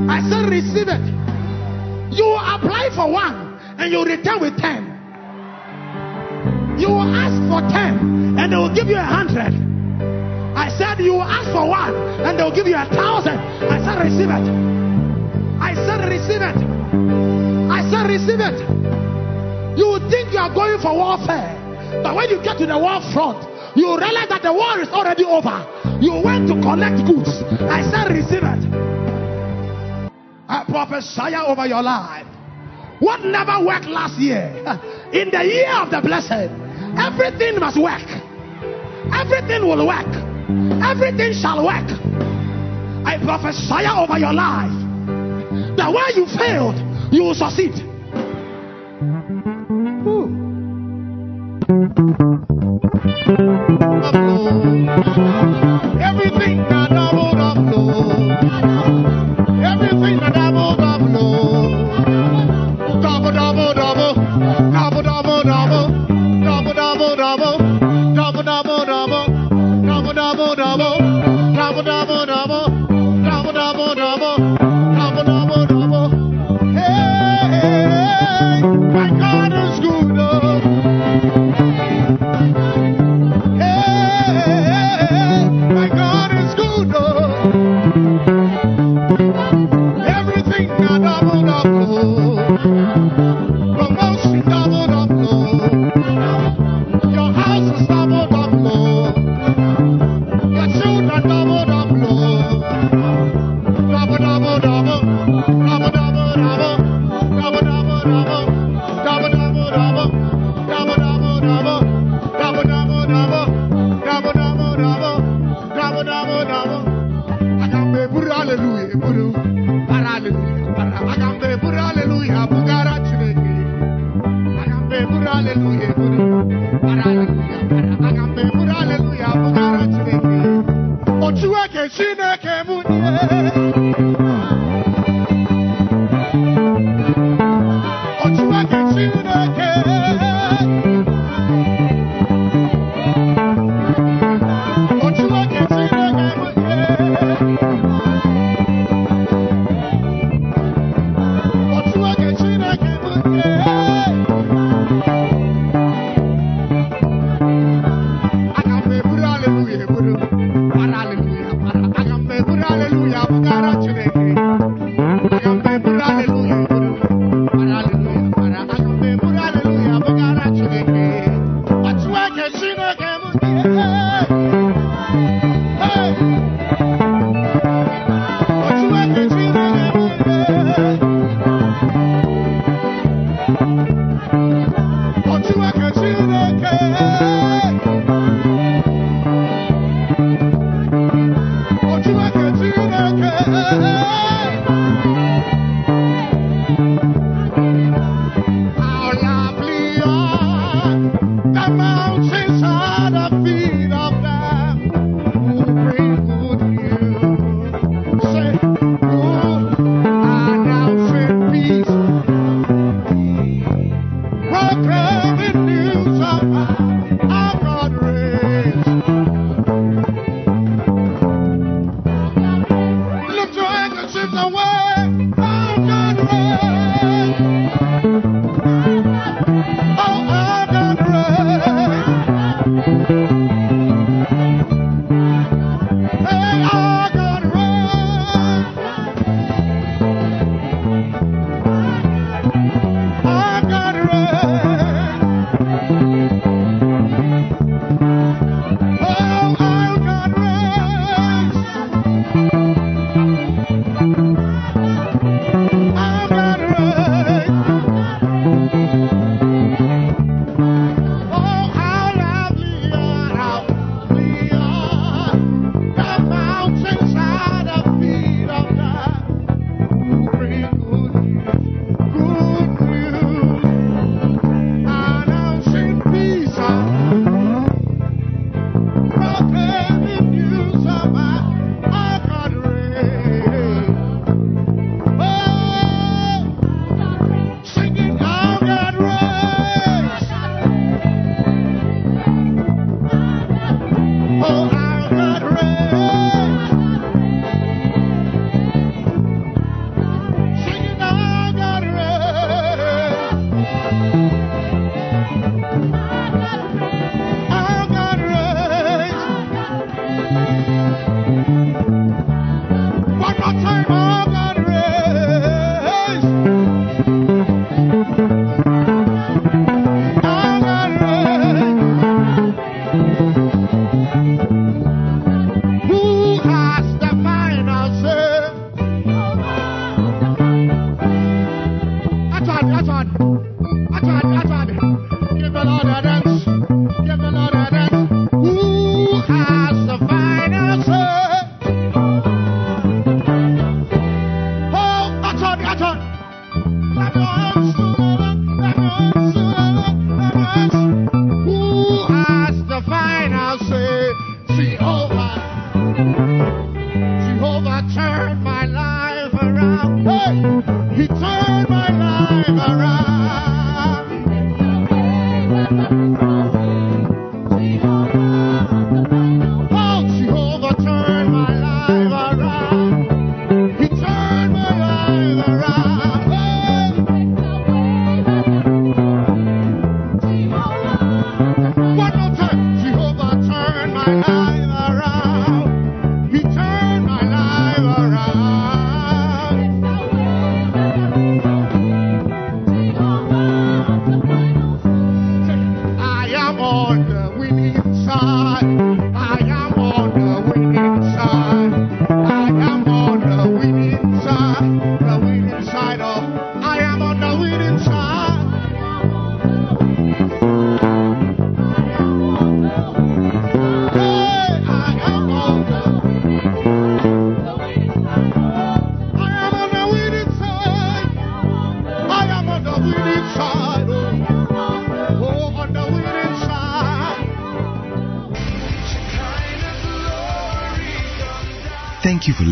I 0.10 0.20
said, 0.30 0.50
receive 0.50 0.88
it. 0.88 1.23
You 2.14 2.30
apply 2.38 2.90
for 2.96 3.10
one 3.12 3.58
and 3.80 3.92
you 3.92 4.06
return 4.06 4.40
with 4.40 4.56
ten. 4.58 4.94
You 6.78 6.90
will 6.90 7.10
ask 7.10 7.34
for 7.50 7.62
ten 7.74 8.38
and 8.38 8.52
they 8.52 8.58
will 8.58 8.74
give 8.74 8.88
you 8.88 8.98
a 8.98 9.04
hundred. 9.04 9.54
I 10.54 10.70
said, 10.78 11.02
You 11.04 11.14
will 11.14 11.26
ask 11.26 11.50
for 11.50 11.68
one 11.68 11.96
and 12.22 12.38
they 12.38 12.44
will 12.44 12.54
give 12.54 12.68
you 12.68 12.76
a 12.78 12.86
thousand. 12.86 13.38
I 13.66 13.82
said, 13.82 13.98
Receive 14.06 14.30
it. 14.30 14.46
I 15.58 15.74
said, 15.74 16.06
Receive 16.06 16.42
it. 16.46 16.58
I 17.74 17.82
said, 17.90 18.06
Receive 18.06 18.42
it. 18.42 18.58
You 19.78 19.98
think 20.14 20.30
you 20.34 20.38
are 20.38 20.54
going 20.54 20.78
for 20.82 20.94
warfare, 20.94 21.58
but 22.06 22.14
when 22.16 22.30
you 22.30 22.38
get 22.44 22.58
to 22.60 22.68
the 22.68 22.78
war 22.78 23.02
front, 23.14 23.42
you 23.76 23.90
realize 23.98 24.30
that 24.30 24.44
the 24.44 24.54
war 24.54 24.78
is 24.78 24.90
already 24.90 25.26
over. 25.26 25.66
You 25.98 26.22
went 26.22 26.46
to 26.50 26.62
collect 26.62 27.02
goods. 27.10 27.42
I 27.74 27.82
said, 27.90 28.14
Receive 28.14 28.46
it. 28.46 29.13
Prophesy 30.74 31.36
over 31.36 31.68
your 31.68 31.84
life. 31.84 32.26
What 32.98 33.24
never 33.24 33.64
worked 33.64 33.86
last 33.86 34.18
year, 34.18 34.50
in 35.14 35.30
the 35.30 35.46
year 35.46 35.70
of 35.70 35.92
the 35.92 36.02
blessed, 36.02 36.50
everything 36.98 37.60
must 37.60 37.78
work. 37.78 38.02
Everything 39.14 39.70
will 39.70 39.86
work. 39.86 40.10
Everything 40.82 41.32
shall 41.38 41.64
work. 41.64 41.86
I 43.06 43.22
prophesy 43.22 43.86
over 43.86 44.18
your 44.18 44.34
life 44.34 44.74
that 45.78 45.94
where 45.94 46.10
you 46.18 46.26
failed, 46.26 46.82
you 47.14 47.22
will 47.22 47.36
succeed. 47.36 47.93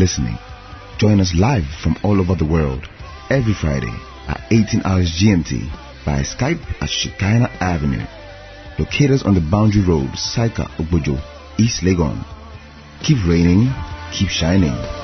Listening. 0.02 0.36
Join 0.98 1.20
us 1.20 1.32
live 1.32 1.64
from 1.80 1.96
all 2.02 2.20
over 2.20 2.34
the 2.34 2.44
world 2.44 2.88
every 3.30 3.54
Friday 3.54 3.94
at 4.26 4.42
18 4.50 4.82
hours 4.84 5.12
GMT 5.12 5.70
by 6.04 6.22
Skype 6.22 6.60
at 6.82 6.90
Shekinah 6.90 7.52
Avenue. 7.60 8.04
Locate 8.80 9.12
us 9.12 9.22
on 9.22 9.34
the 9.34 9.40
Boundary 9.40 9.84
Road, 9.84 10.08
Saika, 10.18 10.66
Ogbojo, 10.80 11.22
East 11.56 11.84
Legon. 11.84 12.18
Keep 13.04 13.18
raining, 13.28 13.70
keep 14.12 14.28
shining. 14.28 15.01